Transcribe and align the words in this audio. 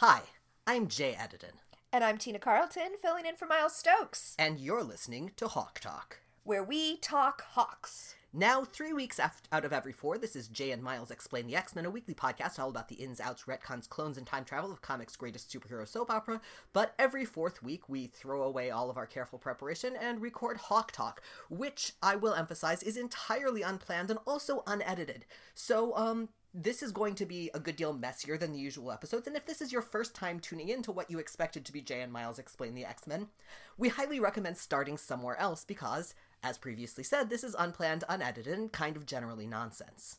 Hi, 0.00 0.20
I'm 0.66 0.88
Jay 0.88 1.14
Edidin, 1.18 1.54
And 1.90 2.04
I'm 2.04 2.18
Tina 2.18 2.38
Carlton, 2.38 2.96
filling 3.00 3.24
in 3.24 3.36
for 3.36 3.46
Miles 3.46 3.74
Stokes, 3.74 4.34
and 4.38 4.60
you're 4.60 4.82
listening 4.82 5.32
to 5.36 5.48
Hawk 5.48 5.80
Talk. 5.80 6.18
where 6.44 6.62
we 6.62 6.98
talk 6.98 7.40
hawks. 7.42 8.14
Now, 8.32 8.62
three 8.64 8.92
weeks 8.92 9.18
out 9.18 9.64
of 9.64 9.72
every 9.72 9.94
four, 9.94 10.18
this 10.18 10.36
is 10.36 10.48
Jay 10.48 10.70
and 10.70 10.82
Miles 10.82 11.10
Explain 11.10 11.46
the 11.46 11.56
X 11.56 11.74
Men, 11.74 11.86
a 11.86 11.90
weekly 11.90 12.12
podcast 12.12 12.58
all 12.58 12.68
about 12.68 12.88
the 12.90 12.96
ins, 12.96 13.18
outs, 13.20 13.44
retcons, 13.44 13.88
clones, 13.88 14.18
and 14.18 14.26
time 14.26 14.44
travel 14.44 14.70
of 14.70 14.82
comics' 14.82 15.16
greatest 15.16 15.50
superhero 15.50 15.88
soap 15.88 16.10
opera. 16.10 16.42
But 16.74 16.92
every 16.98 17.24
fourth 17.24 17.62
week, 17.62 17.88
we 17.88 18.06
throw 18.06 18.42
away 18.42 18.70
all 18.70 18.90
of 18.90 18.98
our 18.98 19.06
careful 19.06 19.38
preparation 19.38 19.96
and 19.96 20.20
record 20.20 20.58
Hawk 20.58 20.92
Talk, 20.92 21.22
which 21.48 21.92
I 22.02 22.16
will 22.16 22.34
emphasize 22.34 22.82
is 22.82 22.98
entirely 22.98 23.62
unplanned 23.62 24.10
and 24.10 24.18
also 24.26 24.62
unedited. 24.66 25.24
So, 25.54 25.96
um, 25.96 26.28
this 26.58 26.82
is 26.82 26.90
going 26.90 27.14
to 27.16 27.26
be 27.26 27.50
a 27.52 27.60
good 27.60 27.76
deal 27.76 27.92
messier 27.92 28.38
than 28.38 28.52
the 28.52 28.58
usual 28.58 28.90
episodes, 28.90 29.26
and 29.26 29.36
if 29.36 29.44
this 29.44 29.60
is 29.60 29.72
your 29.72 29.82
first 29.82 30.14
time 30.14 30.40
tuning 30.40 30.70
in 30.70 30.80
to 30.82 30.90
what 30.90 31.10
you 31.10 31.18
expected 31.18 31.66
to 31.66 31.72
be 31.72 31.82
Jay 31.82 32.00
and 32.00 32.10
Miles 32.10 32.38
Explain 32.38 32.74
the 32.74 32.86
X 32.86 33.06
Men, 33.06 33.28
we 33.76 33.90
highly 33.90 34.18
recommend 34.18 34.56
starting 34.56 34.96
somewhere 34.96 35.38
else 35.38 35.64
because, 35.64 36.14
as 36.42 36.56
previously 36.56 37.04
said, 37.04 37.28
this 37.28 37.44
is 37.44 37.54
unplanned, 37.58 38.04
unedited, 38.08 38.58
and 38.58 38.72
kind 38.72 38.96
of 38.96 39.04
generally 39.04 39.46
nonsense. 39.46 40.16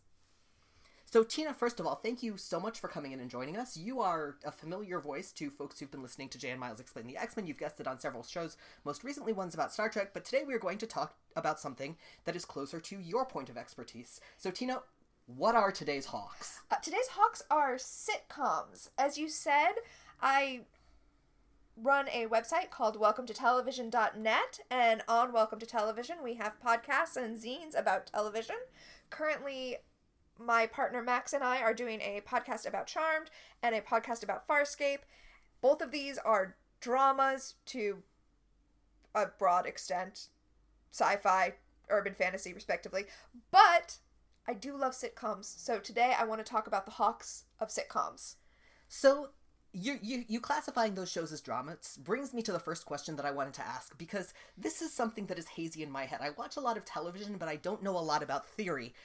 So, 1.10 1.24
Tina, 1.24 1.54
first 1.54 1.80
of 1.80 1.88
all, 1.88 1.96
thank 1.96 2.22
you 2.22 2.38
so 2.38 2.60
much 2.60 2.80
for 2.82 2.90
coming 2.90 3.14
in 3.14 3.22
and 3.22 3.32
joining 3.32 3.58
us. 3.58 3.78
You 3.78 4.02
are 4.02 4.36
a 4.46 4.52
familiar 4.52 5.00
voice 5.00 5.32
to 5.32 5.50
folks 5.50 5.80
who've 5.80 5.90
been 5.90 6.04
listening 6.04 6.30
to 6.30 6.38
Jay 6.38 6.50
and 6.50 6.60
Miles 6.60 6.82
Explain 6.82 7.08
the 7.08 7.18
X 7.18 7.36
Men. 7.36 7.48
You've 7.48 7.58
guested 7.58 7.88
on 7.88 7.98
several 7.98 8.24
shows, 8.24 8.58
most 8.86 9.04
recently 9.04 9.34
ones 9.34 9.56
about 9.56 9.74
Star 9.74 9.90
Trek, 9.90 10.12
but 10.14 10.26
today 10.26 10.44
we 10.46 10.54
are 10.54 10.60
going 10.60 10.78
to 10.78 10.86
talk 10.86 11.16
about 11.36 11.60
something 11.60 11.96
that 12.26 12.36
is 12.36 12.46
closer 12.46 12.80
to 12.82 13.00
your 13.00 13.26
point 13.26 13.50
of 13.50 13.58
expertise. 13.58 14.20
So, 14.38 14.52
Tina, 14.52 14.82
what 15.28 15.56
are 15.56 15.72
today's 15.72 16.08
Hawks? 16.08 16.62
Uh, 16.72 16.76
today's 16.78 17.10
hawks 17.12 17.44
are 17.52 17.76
sitcoms. 17.76 18.90
As 18.98 19.18
you 19.18 19.30
said, 19.30 19.74
I 20.22 20.62
run 21.76 22.08
a 22.10 22.26
website 22.28 22.72
called 22.72 22.98
welcome 22.98 23.26
to 23.26 23.34
television.net 23.34 24.60
and 24.72 25.04
on 25.08 25.32
welcome 25.32 25.60
to 25.60 25.66
television 25.68 26.16
we 26.24 26.34
have 26.34 26.54
podcasts 26.66 27.16
and 27.16 27.38
zines 27.38 27.78
about 27.78 28.08
television 28.08 28.56
currently 29.12 29.76
my 30.40 30.66
partner 30.66 31.04
max 31.04 31.34
and 31.34 31.44
i 31.44 31.62
are 31.62 31.76
doing 31.76 32.02
a 32.02 32.20
podcast 32.28 32.68
about 32.68 32.88
charmed 32.88 33.30
and 33.62 33.76
a 33.76 33.82
podcast 33.82 34.24
about 34.24 34.48
farscape 34.48 35.02
both 35.62 35.80
of 35.80 35.92
these 35.92 36.18
are 36.18 36.56
dramas 36.82 37.54
to 37.64 38.02
a 39.14 39.28
broad 39.38 39.68
extent 39.68 40.30
sci-fi 40.92 41.54
urban 41.90 42.16
fantasy 42.16 42.56
respectively 42.56 43.06
but 43.52 44.00
i 44.48 44.54
do 44.54 44.76
love 44.78 44.94
sitcoms 44.94 45.46
so 45.46 45.80
today 45.80 46.14
i 46.20 46.24
want 46.24 46.44
to 46.44 46.50
talk 46.52 46.68
about 46.68 46.86
the 46.86 46.92
hawks 46.92 47.46
of 47.60 47.70
sitcoms 47.70 48.36
So, 48.88 49.30
you, 49.74 50.00
you, 50.02 50.24
you 50.28 50.40
classifying 50.40 50.96
those 50.96 51.12
shows 51.12 51.32
as 51.32 51.42
dramas 51.42 52.00
brings 52.04 52.34
me 52.34 52.42
to 52.44 52.52
the 52.52 52.60
first 52.60 52.86
question 52.86 53.16
that 53.18 53.26
I 53.26 53.32
wanted 53.32 53.54
to 53.56 53.68
ask 53.68 53.96
because 53.98 54.34
this 54.58 54.82
is 54.82 54.94
something 54.94 55.26
that 55.28 55.38
is 55.38 55.48
hazy 55.50 55.84
in 55.84 55.92
my 55.92 56.06
head. 56.06 56.20
I 56.22 56.32
watch 56.32 56.56
a 56.58 56.62
lot 56.62 56.78
of 56.78 56.86
television, 56.86 57.38
but 57.38 57.50
I 57.50 57.58
don't 57.58 57.84
know 57.84 57.98
a 57.98 58.00
lot 58.00 58.24
about 58.24 58.48
theory. 58.48 58.96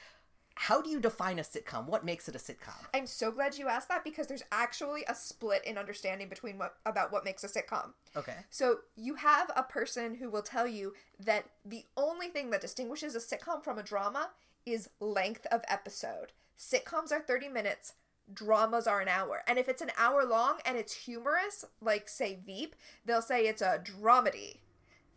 How 0.55 0.81
do 0.81 0.89
you 0.89 1.01
define 1.01 1.39
a 1.39 1.43
sitcom? 1.43 1.87
What 1.87 2.05
makes 2.05 2.29
it 2.29 2.37
a 2.37 2.39
sitcom? 2.39 2.79
I'm 2.95 3.07
so 3.07 3.33
glad 3.33 3.59
you 3.59 3.69
asked 3.69 3.89
that 3.89 4.05
because 4.05 4.29
there's 4.29 4.45
actually 4.53 5.03
a 5.09 5.15
split 5.15 5.65
in 5.65 5.77
understanding 5.77 6.29
between 6.29 6.59
what 6.59 6.77
about 6.87 7.11
what 7.11 7.25
makes 7.25 7.43
a 7.43 7.49
sitcom. 7.49 7.93
Okay. 8.17 8.37
So 8.51 8.77
you 8.97 9.17
have 9.17 9.51
a 9.57 9.63
person 9.65 10.15
who 10.15 10.31
will 10.31 10.43
tell 10.43 10.69
you 10.69 10.95
that 11.19 11.47
the 11.65 11.85
only 11.97 12.29
thing 12.29 12.51
that 12.51 12.61
distinguishes 12.61 13.15
a 13.15 13.19
sitcom 13.19 13.65
from 13.65 13.79
a 13.79 13.83
drama 13.83 14.31
is 14.67 14.91
length 15.01 15.47
of 15.51 15.63
episode. 15.69 16.33
Sitcoms 16.59 17.13
are 17.13 17.21
30 17.21 17.49
minutes, 17.49 17.95
dramas 18.33 18.87
are 18.87 19.01
an 19.01 19.09
hour. 19.09 19.43
And 19.47 19.59
if 19.59 19.69
it's 19.69 19.83
an 19.83 19.91
hour 19.99 20.25
long 20.25 20.59
and 20.65 20.77
it's 20.77 20.95
humorous, 20.95 21.65
like 21.81 22.09
say 22.09 22.39
Veep, 22.45 22.77
they'll 23.05 23.23
say 23.23 23.47
it's 23.47 23.63
a 23.63 23.83
dramedy. 23.83 24.59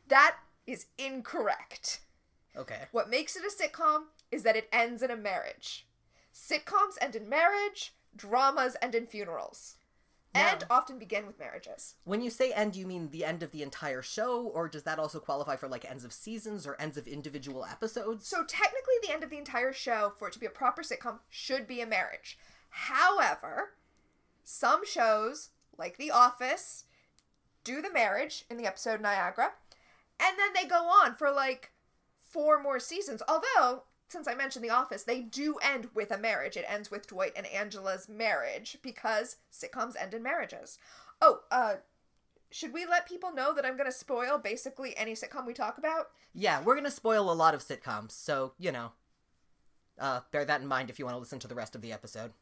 That 0.08 0.38
is 0.68 0.88
incorrect. 0.98 2.00
Okay. 2.58 2.84
What 2.92 3.10
makes 3.10 3.36
it 3.36 3.44
a 3.44 3.52
sitcom 3.52 4.04
is 4.32 4.44
that 4.44 4.56
it 4.56 4.70
ends 4.72 5.04
in 5.04 5.12
a 5.12 5.16
marriage. 5.16 5.86
Sitcoms 6.34 6.98
end 7.00 7.16
in 7.16 7.30
marriage, 7.30 7.94
dramas 8.16 8.76
end 8.82 8.96
in 8.96 9.06
funerals, 9.06 9.76
and 10.36 10.62
Now- 10.62 10.68
often 10.70 11.00
begin 11.00 11.26
with 11.26 11.40
marriages. 11.40 11.96
When 12.04 12.22
you 12.22 12.30
say 12.30 12.52
end, 12.52 12.76
you 12.76 12.86
mean 12.86 13.10
the 13.10 13.24
end 13.24 13.42
of 13.42 13.52
the 13.52 13.64
entire 13.64 14.02
show, 14.02 14.44
or 14.48 14.68
does 14.68 14.84
that 14.84 15.00
also 15.00 15.20
qualify 15.20 15.56
for 15.56 15.68
like 15.70 15.86
ends 15.86 16.04
of 16.04 16.12
seasons 16.12 16.68
or 16.68 16.80
ends 16.80 16.98
of 16.98 17.08
individual 17.08 17.66
episodes? 17.66 18.28
So 18.28 18.44
technically, 18.44 18.96
the 19.02 19.12
end 19.14 19.24
of 19.24 19.30
the 19.30 19.38
entire 19.38 19.72
show, 19.74 20.14
for 20.18 20.28
it 20.28 20.34
to 20.34 20.40
be 20.40 20.46
a 20.46 20.52
proper 20.52 20.82
sitcom, 20.84 21.20
should 21.30 21.66
be 21.68 21.80
a 21.80 21.88
marriage. 21.88 22.38
However, 22.70 23.76
some 24.44 24.86
shows, 24.86 25.52
like 25.78 25.98
The 25.98 26.12
Office, 26.12 26.84
do 27.64 27.82
the 27.82 27.92
marriage 27.92 28.44
in 28.50 28.58
the 28.58 28.66
episode 28.68 29.00
Niagara, 29.02 29.54
and 30.20 30.38
then 30.38 30.54
they 30.54 30.66
go 30.68 30.84
on 30.88 31.16
for 31.16 31.32
like 31.32 31.72
four 32.22 32.62
more 32.62 32.80
seasons. 32.80 33.24
Although, 33.28 33.84
since 34.08 34.28
I 34.28 34.36
mentioned 34.36 34.64
The 34.64 34.70
Office, 34.70 35.04
they 35.04 35.22
do 35.22 35.56
end 35.62 35.90
with 35.94 36.12
a 36.12 36.18
marriage. 36.18 36.58
It 36.58 36.66
ends 36.68 36.92
with 36.92 37.08
Dwight 37.08 37.34
and 37.36 37.46
Angela's 37.48 38.08
marriage 38.08 38.78
because 38.82 39.38
sitcoms 39.52 39.96
end 40.00 40.14
in 40.14 40.24
marriages. 40.24 40.78
Oh, 41.22 41.42
uh, 41.50 41.76
should 42.52 42.74
we 42.74 42.86
let 42.86 43.08
people 43.08 43.34
know 43.34 43.54
that 43.54 43.66
I'm 43.66 43.78
going 43.78 43.90
to 43.90 43.96
spoil 43.96 44.38
basically 44.38 44.96
any 44.96 45.14
sitcom 45.14 45.46
we 45.46 45.54
talk 45.54 45.78
about? 45.78 46.10
Yeah, 46.38 46.62
we're 46.62 46.76
gonna 46.76 46.92
spoil 46.92 47.32
a 47.32 47.34
lot 47.34 47.54
of 47.54 47.62
sitcoms, 47.62 48.12
so 48.12 48.52
you 48.60 48.72
know, 48.72 48.92
uh, 49.98 50.20
bear 50.32 50.44
that 50.44 50.60
in 50.60 50.68
mind 50.68 50.90
if 50.90 51.00
you 51.00 51.06
want 51.06 51.16
to 51.16 51.20
listen 51.20 51.40
to 51.40 51.48
the 51.48 51.56
rest 51.56 51.76
of 51.76 51.82
the 51.82 51.94
episode. 51.94 52.34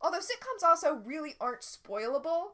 Although 0.00 0.20
sitcoms 0.20 0.64
also 0.64 0.94
really 0.94 1.34
aren't 1.40 1.62
spoilable. 1.62 2.52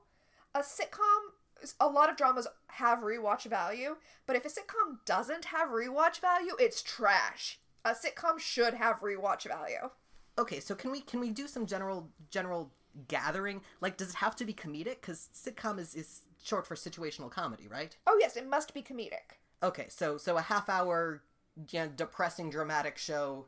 A 0.54 0.60
sitcom, 0.60 1.32
a 1.78 1.86
lot 1.86 2.08
of 2.08 2.16
dramas 2.16 2.46
have 2.69 3.00
rewatch 3.00 3.44
value, 3.44 3.96
but 4.26 4.36
if 4.36 4.46
a 4.46 4.48
sitcom 4.48 5.04
doesn't 5.04 5.46
have 5.46 5.69
rewatch 5.69 6.20
value, 6.20 6.52
it's 6.58 6.82
trash. 6.82 7.58
A 7.84 7.91
sitcom 7.93 8.38
should 8.38 8.75
have 8.75 9.00
rewatch 9.00 9.47
value. 9.47 9.91
Okay, 10.38 10.60
so 10.60 10.75
can 10.75 10.91
we 10.91 11.00
can 11.00 11.20
we 11.20 11.31
do 11.31 11.47
some 11.47 11.66
general 11.66 12.10
general 12.31 12.72
gathering? 13.09 13.62
Like, 13.81 13.97
does 13.97 14.10
it 14.10 14.16
have 14.16 14.37
to 14.37 14.44
be 14.44 14.54
comedic? 14.54 15.00
Because 15.00 15.28
sitcom 15.34 15.78
is 15.78 15.94
is 15.94 16.22
short 16.43 16.66
for 16.66 16.75
situational 16.75 17.31
comedy, 17.31 17.69
right? 17.69 17.97
Oh 18.06 18.16
yes, 18.20 18.37
it 18.37 18.48
must 18.48 18.75
be 18.75 18.82
comedic. 18.82 19.38
Okay, 19.62 19.87
so 19.88 20.16
so 20.16 20.37
a 20.37 20.43
half 20.43 20.69
hour, 20.69 21.22
you 21.70 21.81
know, 21.81 21.88
depressing 21.88 22.50
dramatic 22.50 22.98
show 22.98 23.47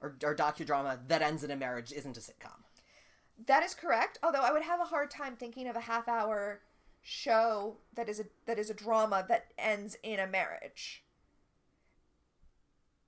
or 0.00 0.16
or 0.22 0.34
docudrama 0.34 0.98
that 1.08 1.22
ends 1.22 1.42
in 1.44 1.50
a 1.50 1.56
marriage 1.56 1.92
isn't 1.92 2.16
a 2.16 2.20
sitcom. 2.20 2.62
That 3.46 3.62
is 3.62 3.74
correct. 3.74 4.18
Although 4.22 4.42
I 4.42 4.52
would 4.52 4.62
have 4.62 4.80
a 4.80 4.84
hard 4.84 5.10
time 5.10 5.36
thinking 5.36 5.66
of 5.66 5.76
a 5.76 5.80
half 5.80 6.08
hour 6.08 6.60
show 7.02 7.78
that 7.94 8.08
is 8.08 8.20
a 8.20 8.24
that 8.46 8.58
is 8.58 8.70
a 8.70 8.74
drama 8.74 9.24
that 9.28 9.52
ends 9.58 9.96
in 10.02 10.20
a 10.20 10.26
marriage. 10.26 11.04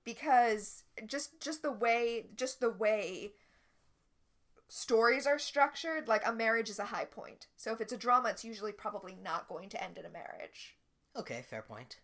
Because 0.05 0.83
just 1.05 1.41
just 1.41 1.61
the 1.61 1.71
way 1.71 2.27
just 2.35 2.59
the 2.59 2.69
way 2.69 3.33
stories 4.67 5.27
are 5.27 5.39
structured, 5.39 6.07
like 6.07 6.25
a 6.25 6.33
marriage 6.33 6.69
is 6.69 6.79
a 6.79 6.85
high 6.85 7.05
point. 7.05 7.47
So 7.57 7.73
if 7.73 7.81
it's 7.81 7.93
a 7.93 7.97
drama, 7.97 8.29
it's 8.29 8.45
usually 8.45 8.71
probably 8.71 9.17
not 9.21 9.47
going 9.47 9.69
to 9.69 9.83
end 9.83 9.97
in 9.97 10.05
a 10.05 10.09
marriage. 10.09 10.77
Okay, 11.15 11.43
fair 11.49 11.61
point. 11.61 11.97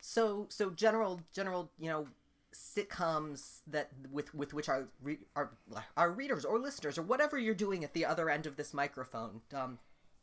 So 0.00 0.46
so 0.50 0.70
general 0.70 1.20
general 1.32 1.70
you 1.78 1.88
know 1.88 2.08
sitcoms 2.54 3.60
that 3.66 3.90
with 4.10 4.34
with 4.34 4.54
which 4.54 4.68
our 4.68 4.88
re, 5.02 5.18
our 5.34 5.50
our 5.96 6.10
readers 6.10 6.44
or 6.44 6.58
listeners 6.58 6.98
or 6.98 7.02
whatever 7.02 7.38
you're 7.38 7.54
doing 7.54 7.82
at 7.84 7.94
the 7.94 8.04
other 8.06 8.30
end 8.30 8.46
of 8.46 8.56
this 8.56 8.72
microphone 8.72 9.40
um 9.52 9.78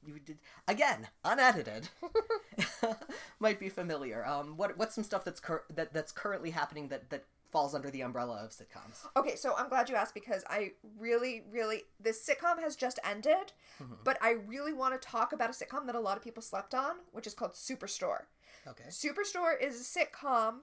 you 0.06 0.20
did 0.20 0.38
again 0.68 1.08
unedited 1.24 1.90
might 3.40 3.60
be 3.60 3.70
familiar 3.70 4.26
um 4.26 4.58
what 4.58 4.78
what's 4.78 4.96
some 4.96 5.04
stuff 5.04 5.24
that's 5.24 5.40
cur- 5.40 5.64
that 5.74 5.94
that's 5.94 6.12
currently 6.12 6.50
happening 6.52 6.88
that 6.88 7.10
that 7.10 7.24
falls 7.52 7.76
under 7.76 7.92
the 7.92 8.00
umbrella 8.02 8.42
of 8.44 8.52
sitcoms 8.52 9.06
Okay, 9.18 9.36
so 9.36 9.54
I'm 9.58 9.68
glad 9.68 9.90
you 9.90 9.96
asked 9.96 10.14
because 10.14 10.46
I 10.50 10.72
really, 10.98 11.44
really 11.52 11.84
this 12.00 12.26
sitcom 12.26 12.62
has 12.62 12.78
just 12.78 12.98
ended, 13.04 13.52
but 14.06 14.18
I 14.22 14.32
really 14.48 14.72
want 14.72 15.00
to 15.00 15.06
talk 15.06 15.34
about 15.34 15.50
a 15.50 15.54
sitcom 15.54 15.86
that 15.88 15.96
a 15.96 16.00
lot 16.00 16.16
of 16.16 16.24
people 16.24 16.42
slept 16.42 16.74
on, 16.74 16.96
which 17.12 17.28
is 17.28 17.34
called 17.34 17.52
Superstore. 17.54 18.22
okay 18.66 18.86
Superstore 18.88 19.62
is 19.62 19.82
a 19.82 20.00
sitcom 20.00 20.60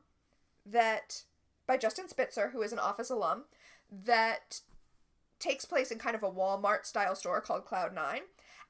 that 0.65 1.25
by 1.67 1.77
Justin 1.77 2.09
Spitzer, 2.09 2.51
who 2.55 2.63
is 2.63 2.73
an 2.73 2.79
Office 2.79 3.11
alum, 3.11 3.45
that 3.93 4.63
takes 5.39 5.67
place 5.67 5.91
in 5.91 5.99
kind 5.99 6.17
of 6.17 6.23
a 6.23 6.31
Walmart 6.31 6.87
style 6.87 7.15
store 7.15 7.43
called 7.43 7.67
Cloud 7.67 7.95
Nine. 7.95 8.23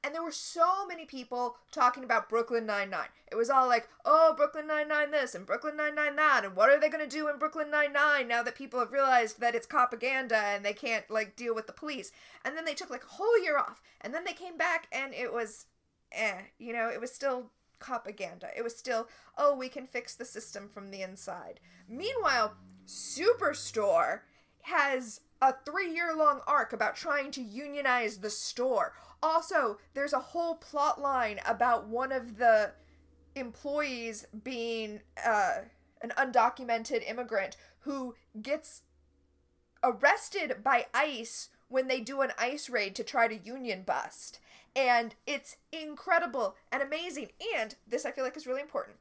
And 0.03 0.15
there 0.15 0.23
were 0.23 0.31
so 0.31 0.87
many 0.87 1.05
people 1.05 1.57
talking 1.71 2.05
about 2.05 2.29
Brooklyn 2.29 2.65
Nine 2.65 2.89
Nine. 2.89 3.09
It 3.29 3.35
was 3.35 3.49
all 3.49 3.67
like, 3.67 3.89
"Oh, 4.05 4.33
Brooklyn 4.35 4.65
Nine 4.65 4.87
Nine 4.87 5.11
this 5.11 5.35
and 5.35 5.45
Brooklyn 5.45 5.75
Nine 5.75 5.93
Nine 5.95 6.15
that, 6.15 6.45
and 6.45 6.55
what 6.55 6.69
are 6.69 6.79
they 6.79 6.89
gonna 6.89 7.05
do 7.05 7.27
in 7.27 7.37
Brooklyn 7.37 7.69
Nine 7.69 7.91
Nine 7.91 8.27
now 8.27 8.41
that 8.43 8.55
people 8.55 8.79
have 8.79 8.93
realized 8.93 9.39
that 9.41 9.55
it's 9.55 9.67
propaganda 9.67 10.37
and 10.37 10.63
they 10.63 10.73
can't 10.73 11.09
like 11.09 11.35
deal 11.35 11.53
with 11.53 11.67
the 11.67 11.73
police?" 11.73 12.11
And 12.45 12.55
then 12.55 12.63
they 12.63 12.73
took 12.73 12.89
like 12.89 13.03
a 13.03 13.07
whole 13.07 13.43
year 13.43 13.57
off, 13.57 13.81
and 13.99 14.13
then 14.13 14.23
they 14.23 14.33
came 14.33 14.57
back, 14.57 14.87
and 14.91 15.13
it 15.13 15.33
was, 15.33 15.65
eh, 16.13 16.43
you 16.57 16.71
know, 16.71 16.87
it 16.87 17.01
was 17.01 17.11
still 17.11 17.51
propaganda. 17.79 18.49
It 18.55 18.63
was 18.63 18.77
still, 18.77 19.09
oh, 19.37 19.55
we 19.55 19.69
can 19.69 19.87
fix 19.87 20.15
the 20.15 20.25
system 20.25 20.69
from 20.69 20.91
the 20.91 21.01
inside. 21.01 21.59
Meanwhile, 21.87 22.55
Superstore 22.85 24.21
has 24.63 25.21
a 25.41 25.53
three 25.65 25.93
year 25.93 26.15
long 26.15 26.41
arc 26.47 26.73
about 26.73 26.95
trying 26.95 27.31
to 27.31 27.41
unionize 27.41 28.17
the 28.17 28.29
store. 28.29 28.93
Also, 29.21 29.77
there's 29.93 30.13
a 30.13 30.19
whole 30.19 30.55
plot 30.55 31.01
line 31.01 31.39
about 31.45 31.87
one 31.87 32.11
of 32.11 32.37
the 32.37 32.71
employees 33.35 34.25
being 34.43 35.01
uh, 35.25 35.59
an 36.01 36.11
undocumented 36.17 37.09
immigrant 37.09 37.57
who 37.79 38.15
gets 38.41 38.83
arrested 39.83 40.57
by 40.63 40.85
ICE 40.93 41.49
when 41.67 41.87
they 41.87 42.01
do 42.01 42.21
an 42.21 42.31
ICE 42.37 42.69
raid 42.69 42.95
to 42.95 43.03
try 43.03 43.27
to 43.27 43.37
union 43.37 43.83
bust. 43.83 44.39
And 44.75 45.15
it's 45.25 45.57
incredible 45.71 46.55
and 46.71 46.81
amazing. 46.81 47.29
And 47.57 47.75
this 47.87 48.05
I 48.05 48.11
feel 48.11 48.23
like 48.23 48.37
is 48.37 48.47
really 48.47 48.61
important. 48.61 48.97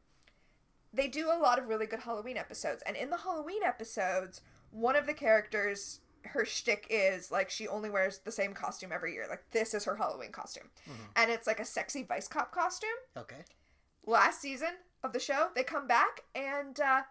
They 0.92 1.08
do 1.08 1.30
a 1.30 1.38
lot 1.38 1.58
of 1.58 1.68
really 1.68 1.86
good 1.86 2.00
Halloween 2.00 2.36
episodes. 2.36 2.82
And 2.86 2.96
in 2.96 3.10
the 3.10 3.18
Halloween 3.18 3.62
episodes, 3.62 4.40
one 4.70 4.96
of 4.96 5.06
the 5.06 5.14
characters, 5.14 6.00
her 6.32 6.44
shtick 6.44 6.86
is 6.90 7.30
like 7.30 7.50
she 7.50 7.66
only 7.68 7.90
wears 7.90 8.18
the 8.18 8.32
same 8.32 8.52
costume 8.54 8.92
every 8.92 9.12
year. 9.12 9.26
Like 9.28 9.44
this 9.50 9.74
is 9.74 9.84
her 9.84 9.96
Halloween 9.96 10.32
costume. 10.32 10.70
And 11.16 11.30
it's 11.30 11.46
like 11.46 11.60
a 11.60 11.64
sexy 11.64 12.02
vice 12.02 12.28
cop 12.28 12.52
costume 12.52 12.88
Okay. 13.16 13.44
last 14.06 14.40
season 14.40 14.70
of 15.02 15.12
the 15.12 15.20
show 15.20 15.48
they 15.54 15.62
come 15.62 15.86
back 15.86 16.22
and 16.34 16.80
uh, 16.80 17.02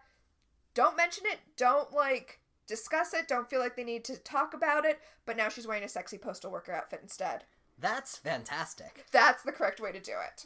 don't 0.74 0.96
mention 0.96 1.24
it 1.26 1.38
don't 1.56 1.92
like 1.92 2.40
discuss 2.66 3.14
it 3.14 3.26
don't 3.26 3.48
feel 3.48 3.60
like 3.60 3.76
they 3.76 3.84
need 3.84 4.04
to 4.04 4.16
talk 4.16 4.52
about 4.52 4.84
it 4.84 5.00
but 5.24 5.36
now 5.36 5.48
she's 5.48 5.66
wearing 5.66 5.82
a 5.84 5.88
sexy 5.88 6.18
postal 6.18 6.50
worker 6.50 6.72
outfit 6.72 7.00
instead 7.02 7.44
That's 7.78 8.16
fantastic. 8.18 9.06
that's 9.10 9.42
the 9.42 9.52
correct 9.52 9.80
way 9.80 9.90
to 9.92 10.00
do 10.00 10.12
it 10.26 10.44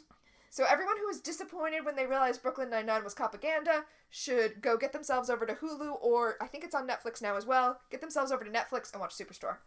so 0.53 0.65
everyone 0.69 0.97
who 0.99 1.07
was 1.07 1.19
disappointed 1.19 1.83
when 1.85 1.95
they 1.95 2.05
realized 2.05 2.41
brooklyn 2.43 2.69
nine-nine 2.69 3.03
was 3.03 3.13
propaganda 3.13 3.83
should 4.09 4.61
go 4.61 4.77
get 4.77 4.93
themselves 4.93 5.29
over 5.29 5.45
to 5.45 5.53
hulu 5.53 5.95
or 6.01 6.35
i 6.41 6.47
think 6.47 6.63
it's 6.63 6.75
on 6.75 6.87
netflix 6.87 7.21
now 7.21 7.35
as 7.35 7.45
well 7.45 7.79
get 7.89 8.01
themselves 8.01 8.31
over 8.31 8.43
to 8.43 8.51
netflix 8.51 8.91
and 8.91 9.01
watch 9.01 9.15
superstore 9.15 9.57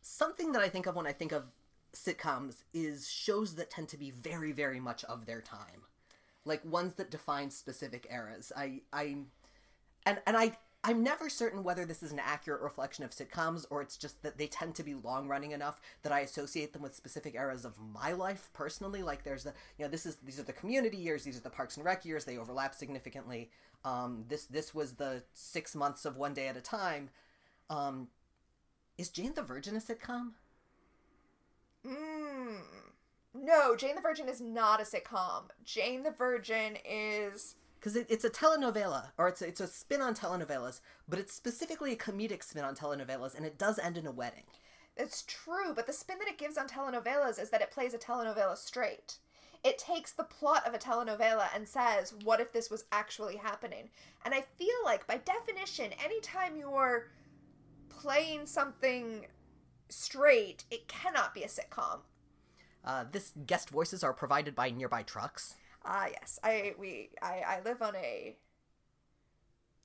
Something 0.00 0.52
that 0.52 0.62
I 0.62 0.68
think 0.68 0.86
of 0.86 0.96
when 0.96 1.06
I 1.06 1.12
think 1.12 1.32
of 1.32 1.44
sitcoms 1.94 2.62
is 2.72 3.08
shows 3.08 3.56
that 3.56 3.70
tend 3.70 3.88
to 3.88 3.96
be 3.96 4.10
very, 4.10 4.52
very 4.52 4.80
much 4.80 5.04
of 5.04 5.26
their 5.26 5.40
time. 5.40 5.82
Like 6.44 6.64
ones 6.64 6.94
that 6.94 7.10
define 7.10 7.50
specific 7.50 8.06
eras. 8.10 8.52
I 8.56 8.82
I 8.92 9.16
and 10.06 10.20
and 10.26 10.36
I 10.36 10.56
I'm 10.84 11.02
never 11.02 11.28
certain 11.28 11.64
whether 11.64 11.84
this 11.84 12.02
is 12.02 12.12
an 12.12 12.20
accurate 12.20 12.62
reflection 12.62 13.04
of 13.04 13.10
sitcoms 13.10 13.66
or 13.68 13.82
it's 13.82 13.96
just 13.96 14.22
that 14.22 14.38
they 14.38 14.46
tend 14.46 14.74
to 14.76 14.82
be 14.82 14.94
long 14.94 15.26
running 15.26 15.50
enough 15.50 15.80
that 16.02 16.12
I 16.12 16.20
associate 16.20 16.72
them 16.72 16.82
with 16.82 16.94
specific 16.94 17.34
eras 17.34 17.64
of 17.64 17.74
my 17.92 18.12
life 18.12 18.48
personally. 18.54 19.02
Like 19.02 19.24
there's 19.24 19.44
the 19.44 19.52
you 19.76 19.84
know 19.84 19.90
this 19.90 20.06
is 20.06 20.16
these 20.24 20.38
are 20.38 20.44
the 20.44 20.52
community 20.52 20.96
years, 20.96 21.24
these 21.24 21.36
are 21.36 21.42
the 21.42 21.50
Parks 21.50 21.76
and 21.76 21.84
Rec 21.84 22.04
years. 22.04 22.24
They 22.24 22.38
overlap 22.38 22.74
significantly. 22.74 23.50
Um, 23.84 24.24
this 24.28 24.44
this 24.44 24.74
was 24.74 24.94
the 24.94 25.24
six 25.34 25.74
months 25.74 26.04
of 26.04 26.16
one 26.16 26.34
day 26.34 26.48
at 26.48 26.56
a 26.56 26.62
time. 26.62 27.10
Um, 27.68 28.08
is 28.96 29.08
Jane 29.08 29.34
the 29.34 29.42
Virgin 29.42 29.76
a 29.76 29.80
sitcom? 29.80 30.32
mm. 31.86 32.60
no 33.34 33.76
jane 33.76 33.94
the 33.94 34.00
virgin 34.00 34.28
is 34.28 34.40
not 34.40 34.80
a 34.80 34.84
sitcom 34.84 35.44
jane 35.64 36.02
the 36.02 36.10
virgin 36.10 36.76
is 36.84 37.54
because 37.78 37.96
it, 37.96 38.06
it's 38.08 38.24
a 38.24 38.30
telenovela 38.30 39.12
or 39.16 39.28
it's 39.28 39.42
a, 39.42 39.46
it's 39.46 39.60
a 39.60 39.66
spin 39.66 40.00
on 40.00 40.14
telenovelas 40.14 40.80
but 41.08 41.18
it's 41.18 41.32
specifically 41.32 41.92
a 41.92 41.96
comedic 41.96 42.42
spin 42.42 42.64
on 42.64 42.74
telenovelas 42.74 43.34
and 43.36 43.46
it 43.46 43.58
does 43.58 43.78
end 43.78 43.96
in 43.96 44.06
a 44.06 44.12
wedding 44.12 44.44
It's 44.96 45.22
true, 45.26 45.72
but 45.74 45.86
the 45.86 45.92
spin 45.92 46.18
that 46.18 46.28
it 46.28 46.38
gives 46.38 46.58
on 46.58 46.66
telenovelas 46.68 47.40
is 47.40 47.50
that 47.50 47.62
it 47.62 47.70
plays 47.70 47.94
a 47.94 47.98
telenovela 47.98 48.56
straight. 48.56 49.18
It 49.62 49.78
takes 49.78 50.12
the 50.12 50.24
plot 50.24 50.66
of 50.66 50.74
a 50.74 50.78
telenovela 50.78 51.48
and 51.54 51.68
says, 51.68 52.12
what 52.24 52.40
if 52.40 52.52
this 52.52 52.68
was 52.70 52.84
actually 52.90 53.36
happening? 53.36 53.90
And 54.24 54.34
I 54.34 54.42
feel 54.58 54.80
like, 54.84 55.06
by 55.06 55.18
definition, 55.18 55.92
anytime 56.04 56.56
you're 56.56 57.10
playing 57.88 58.46
something 58.46 59.26
straight, 59.88 60.64
it 60.70 60.88
cannot 60.88 61.32
be 61.34 61.42
a 61.44 61.48
sitcom. 61.48 62.00
uh, 62.84 63.04
this 63.12 63.32
guest 63.46 63.70
voices 63.70 64.02
are 64.04 64.12
provided 64.12 64.54
by 64.54 64.70
nearby 64.70 65.02
trucks 65.02 65.54
Ah, 65.84 66.06
yes. 66.10 66.38
I 66.42 66.74
we 66.78 67.10
I, 67.22 67.42
I 67.46 67.60
live 67.64 67.82
on 67.82 67.94
a 67.96 68.36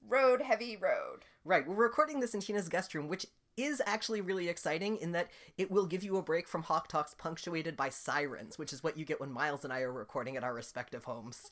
road 0.07 0.41
heavy 0.41 0.75
road. 0.75 1.19
right 1.45 1.65
we're 1.65 1.75
recording 1.75 2.19
this 2.19 2.33
in 2.33 2.41
tina's 2.41 2.67
guest 2.67 2.93
room 2.93 3.07
which 3.07 3.25
is 3.55 3.81
actually 3.85 4.19
really 4.19 4.49
exciting 4.49 4.97
in 4.97 5.13
that 5.13 5.29
it 5.57 5.71
will 5.71 5.85
give 5.85 6.03
you 6.03 6.17
a 6.17 6.21
break 6.21 6.45
from 6.45 6.63
hawk 6.63 6.89
talks 6.89 7.13
punctuated 7.13 7.77
by 7.77 7.87
sirens 7.87 8.57
which 8.59 8.73
is 8.73 8.83
what 8.83 8.97
you 8.97 9.05
get 9.05 9.21
when 9.21 9.31
miles 9.31 9.63
and 9.63 9.71
i 9.71 9.79
are 9.79 9.93
recording 9.93 10.35
at 10.35 10.43
our 10.43 10.53
respective 10.53 11.05
homes 11.05 11.51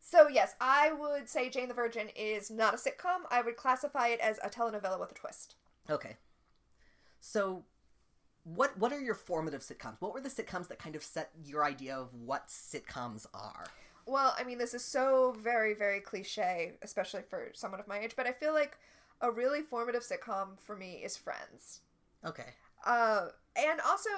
So 0.00 0.26
yes, 0.28 0.54
I 0.58 0.90
would 0.92 1.28
say 1.28 1.50
Jane 1.50 1.68
the 1.68 1.74
Virgin 1.74 2.08
is 2.16 2.50
not 2.50 2.72
a 2.72 2.78
sitcom. 2.78 3.26
I 3.30 3.42
would 3.42 3.56
classify 3.56 4.08
it 4.08 4.20
as 4.20 4.38
a 4.42 4.48
telenovela 4.48 4.98
with 4.98 5.10
a 5.10 5.14
twist. 5.14 5.56
Okay. 5.90 6.16
So 7.20 7.64
what 8.54 8.78
what 8.78 8.92
are 8.92 9.00
your 9.00 9.14
formative 9.14 9.60
sitcoms? 9.60 10.00
What 10.00 10.14
were 10.14 10.20
the 10.20 10.28
sitcoms 10.28 10.68
that 10.68 10.78
kind 10.78 10.96
of 10.96 11.02
set 11.02 11.30
your 11.44 11.64
idea 11.64 11.96
of 11.96 12.14
what 12.14 12.48
sitcoms 12.48 13.26
are? 13.34 13.66
Well, 14.06 14.34
I 14.38 14.44
mean, 14.44 14.56
this 14.56 14.72
is 14.72 14.82
so 14.82 15.36
very, 15.42 15.74
very 15.74 16.00
cliche, 16.00 16.72
especially 16.80 17.20
for 17.28 17.50
someone 17.52 17.78
of 17.78 17.86
my 17.86 17.98
age, 17.98 18.14
but 18.16 18.26
I 18.26 18.32
feel 18.32 18.54
like 18.54 18.78
a 19.20 19.30
really 19.30 19.60
formative 19.60 20.02
sitcom 20.02 20.58
for 20.58 20.74
me 20.74 21.02
is 21.04 21.16
Friends. 21.16 21.80
Okay. 22.24 22.54
Uh, 22.86 23.26
and 23.54 23.80
also, 23.86 24.08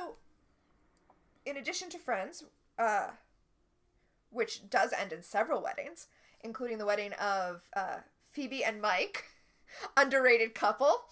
in 1.44 1.56
addition 1.56 1.90
to 1.90 1.98
Friends, 1.98 2.44
uh, 2.78 3.08
which 4.30 4.70
does 4.70 4.92
end 4.92 5.12
in 5.12 5.24
several 5.24 5.60
weddings, 5.60 6.06
including 6.42 6.78
the 6.78 6.86
wedding 6.86 7.12
of 7.14 7.62
uh, 7.74 7.96
Phoebe 8.28 8.62
and 8.62 8.80
Mike, 8.80 9.24
underrated 9.96 10.54
couple. 10.54 11.06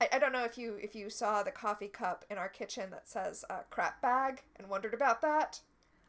I, 0.00 0.08
I 0.12 0.18
don't 0.18 0.32
know 0.32 0.44
if 0.44 0.58
you 0.58 0.76
if 0.82 0.94
you 0.94 1.10
saw 1.10 1.42
the 1.42 1.50
coffee 1.50 1.88
cup 1.88 2.24
in 2.30 2.38
our 2.38 2.48
kitchen 2.48 2.90
that 2.90 3.08
says 3.08 3.44
uh, 3.50 3.60
crap 3.70 4.00
bag 4.02 4.42
and 4.58 4.68
wondered 4.68 4.94
about 4.94 5.22
that. 5.22 5.60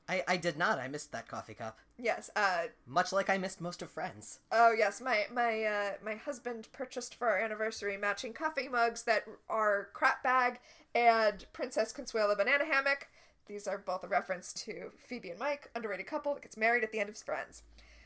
I, 0.10 0.24
I 0.26 0.38
did 0.38 0.58
not. 0.58 0.80
I 0.80 0.88
missed 0.88 1.12
that 1.12 1.28
coffee 1.28 1.54
cup. 1.54 1.80
Yes, 1.98 2.30
uh, 2.36 2.68
Much 2.86 3.12
like 3.12 3.30
I 3.30 3.38
missed 3.38 3.60
most 3.60 3.82
of 3.82 3.92
Friends. 3.92 4.40
Oh 4.52 4.72
yes, 4.72 5.02
my 5.02 5.26
my 5.34 5.64
uh, 5.64 5.92
my 6.04 6.16
husband 6.16 6.70
purchased 6.72 7.16
for 7.16 7.28
our 7.28 7.38
anniversary 7.40 7.98
matching 7.98 8.34
coffee 8.34 8.70
mugs 8.70 9.04
that 9.04 9.26
are 9.50 9.90
crap 9.94 10.24
bag 10.24 10.60
and 10.96 11.46
Princess 11.54 11.94
Consuela 11.94 12.38
banana 12.38 12.66
hammock. 12.66 13.08
These 13.48 13.68
are 13.68 13.78
both 13.78 14.04
a 14.04 14.08
reference 14.08 14.54
to 14.54 14.92
Phoebe 14.98 15.30
and 15.30 15.40
Mike, 15.40 15.70
underrated 15.76 16.08
couple 16.08 16.34
that 16.34 16.44
gets 16.44 16.58
married 16.58 16.84
at 16.84 16.92
the 16.92 17.00
end 17.00 17.10
of 17.10 17.18
Friends. 17.18 17.64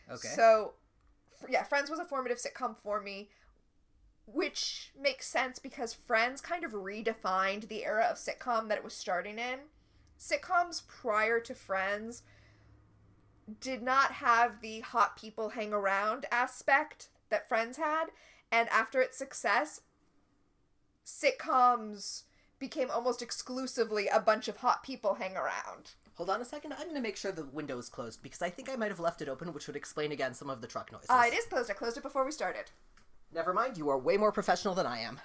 Okay. 0.09 0.27
So, 0.27 0.73
f- 1.41 1.49
yeah, 1.49 1.63
Friends 1.63 1.89
was 1.89 1.99
a 1.99 2.05
formative 2.05 2.37
sitcom 2.37 2.75
for 2.77 3.01
me, 3.01 3.29
which 4.25 4.91
makes 4.99 5.27
sense 5.27 5.59
because 5.59 5.93
Friends 5.93 6.41
kind 6.41 6.63
of 6.63 6.71
redefined 6.71 7.67
the 7.67 7.85
era 7.85 8.07
of 8.09 8.17
sitcom 8.17 8.67
that 8.69 8.77
it 8.77 8.83
was 8.83 8.93
starting 8.93 9.39
in. 9.39 9.59
Sitcoms 10.19 10.85
prior 10.87 11.39
to 11.39 11.55
Friends 11.55 12.23
did 13.59 13.81
not 13.81 14.13
have 14.13 14.61
the 14.61 14.81
hot 14.81 15.17
people 15.17 15.49
hang 15.49 15.73
around 15.73 16.25
aspect 16.31 17.09
that 17.29 17.49
Friends 17.49 17.77
had, 17.77 18.05
and 18.51 18.69
after 18.69 19.01
its 19.01 19.17
success, 19.17 19.81
sitcoms 21.05 22.23
became 22.59 22.91
almost 22.91 23.21
exclusively 23.21 24.07
a 24.07 24.19
bunch 24.19 24.47
of 24.47 24.57
hot 24.57 24.83
people 24.83 25.15
hang 25.15 25.35
around. 25.35 25.91
Hold 26.15 26.29
on 26.29 26.41
a 26.41 26.45
second. 26.45 26.73
I'm 26.73 26.83
going 26.83 26.95
to 26.95 27.01
make 27.01 27.17
sure 27.17 27.31
the 27.31 27.45
window 27.45 27.77
is 27.79 27.89
closed 27.89 28.21
because 28.21 28.41
I 28.43 28.49
think 28.49 28.69
I 28.69 28.75
might 28.75 28.91
have 28.91 28.99
left 28.99 29.21
it 29.21 29.29
open, 29.29 29.53
which 29.53 29.65
would 29.65 29.75
explain 29.75 30.11
again 30.11 30.35
some 30.35 30.49
of 30.49 30.61
the 30.61 30.67
truck 30.67 30.91
noises. 30.91 31.09
Uh, 31.09 31.23
it 31.25 31.33
is 31.33 31.45
closed. 31.45 31.71
I 31.71 31.73
closed 31.73 31.97
it 31.97 32.03
before 32.03 32.23
we 32.23 32.31
started. 32.31 32.69
Never 33.33 33.53
mind, 33.53 33.77
you 33.77 33.89
are 33.89 33.97
way 33.97 34.17
more 34.17 34.31
professional 34.31 34.75
than 34.75 34.85
I 34.85 34.99
am. 34.99 35.19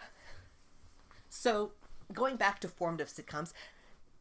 So, 1.28 1.72
going 2.12 2.36
back 2.36 2.60
to 2.60 2.68
formative 2.68 3.08
sitcoms, 3.08 3.52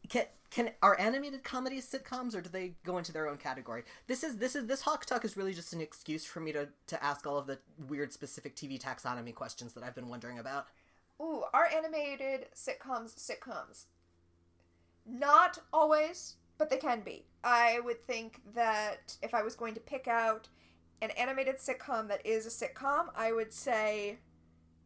can 0.08 0.26
can 0.50 0.70
are 0.82 0.98
animated 1.00 1.42
comedies 1.44 1.90
sitcoms 1.90 2.34
or 2.34 2.40
do 2.40 2.48
they 2.48 2.74
go 2.84 2.98
into 2.98 3.12
their 3.12 3.28
own 3.28 3.36
category? 3.36 3.84
This 4.06 4.22
is 4.22 4.38
this 4.38 4.56
is 4.56 4.66
this 4.66 4.82
Hawk 4.82 5.04
Talk 5.04 5.24
is 5.24 5.36
really 5.36 5.54
just 5.54 5.72
an 5.72 5.80
excuse 5.80 6.24
for 6.24 6.40
me 6.40 6.52
to 6.52 6.68
to 6.88 7.04
ask 7.04 7.26
all 7.26 7.38
of 7.38 7.46
the 7.46 7.58
weird 7.88 8.12
specific 8.12 8.56
TV 8.56 8.80
taxonomy 8.80 9.34
questions 9.34 9.72
that 9.74 9.84
I've 9.84 9.94
been 9.94 10.08
wondering 10.08 10.38
about. 10.38 10.66
Ooh, 11.20 11.44
are 11.54 11.68
animated 11.74 12.46
sitcoms 12.54 13.14
sitcoms? 13.14 13.84
Not 15.06 15.58
always, 15.72 16.36
but 16.58 16.70
they 16.70 16.76
can 16.76 17.00
be. 17.00 17.24
I 17.44 17.80
would 17.80 18.06
think 18.06 18.42
that 18.54 19.16
if 19.22 19.34
I 19.34 19.42
was 19.42 19.54
going 19.54 19.74
to 19.74 19.80
pick 19.80 20.08
out 20.08 20.48
an 21.02 21.10
animated 21.10 21.56
sitcom 21.58 22.08
that 22.08 22.24
is 22.24 22.46
a 22.46 22.48
sitcom, 22.50 23.06
I 23.14 23.32
would 23.32 23.52
say 23.52 24.18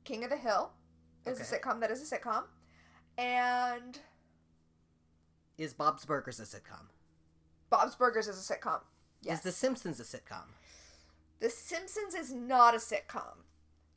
King 0.05 0.25
of 0.25 0.31
the 0.31 0.37
Hill 0.37 0.73
is 1.27 1.41
a 1.41 1.45
sitcom 1.45 1.81
that 1.81 1.91
is 1.91 2.11
a 2.11 2.17
sitcom. 2.17 2.45
And 3.19 3.99
Is 5.59 5.73
Bob's 5.75 6.05
Burgers 6.05 6.41
a 6.41 6.45
sitcom? 6.45 6.87
Bob's 7.69 7.95
Burgers 7.95 8.27
is 8.29 8.51
a 8.51 8.55
sitcom. 8.55 8.81
Yes. 9.23 9.39
Is 9.39 9.45
The 9.45 9.53
Simpsons 9.53 10.01
a 10.01 10.05
sitcom? 10.05 10.45
The 11.41 11.51
Simpsons 11.51 12.15
is 12.15 12.33
not 12.33 12.75
a 12.75 12.79
sitcom. 12.79 13.45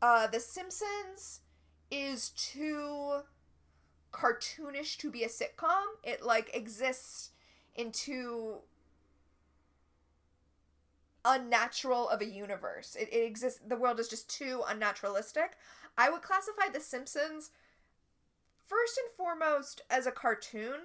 Uh, 0.02 0.28
The 0.28 0.40
Simpsons 0.40 1.42
is 1.90 2.30
too 2.30 3.22
cartoonish 4.12 4.98
to 4.98 5.10
be 5.10 5.24
a 5.24 5.30
sitcom. 5.30 5.84
It 6.04 6.24
like 6.24 6.56
exists 6.56 7.32
in 7.76 7.92
too 7.92 8.58
unnatural 11.26 12.10
of 12.10 12.22
a 12.22 12.26
universe. 12.26 12.96
It, 12.96 13.10
it 13.12 13.26
exists. 13.26 13.60
The 13.66 13.78
world 13.78 14.00
is 14.00 14.08
just 14.08 14.30
too 14.30 14.64
unnaturalistic. 14.68 15.50
I 15.98 16.10
would 16.10 16.22
classify 16.22 16.70
The 16.72 16.80
Simpsons 16.80 17.52
first 18.66 18.98
and 18.98 19.16
foremost 19.16 19.82
as 19.90 20.08
a 20.08 20.12
cartoon, 20.12 20.80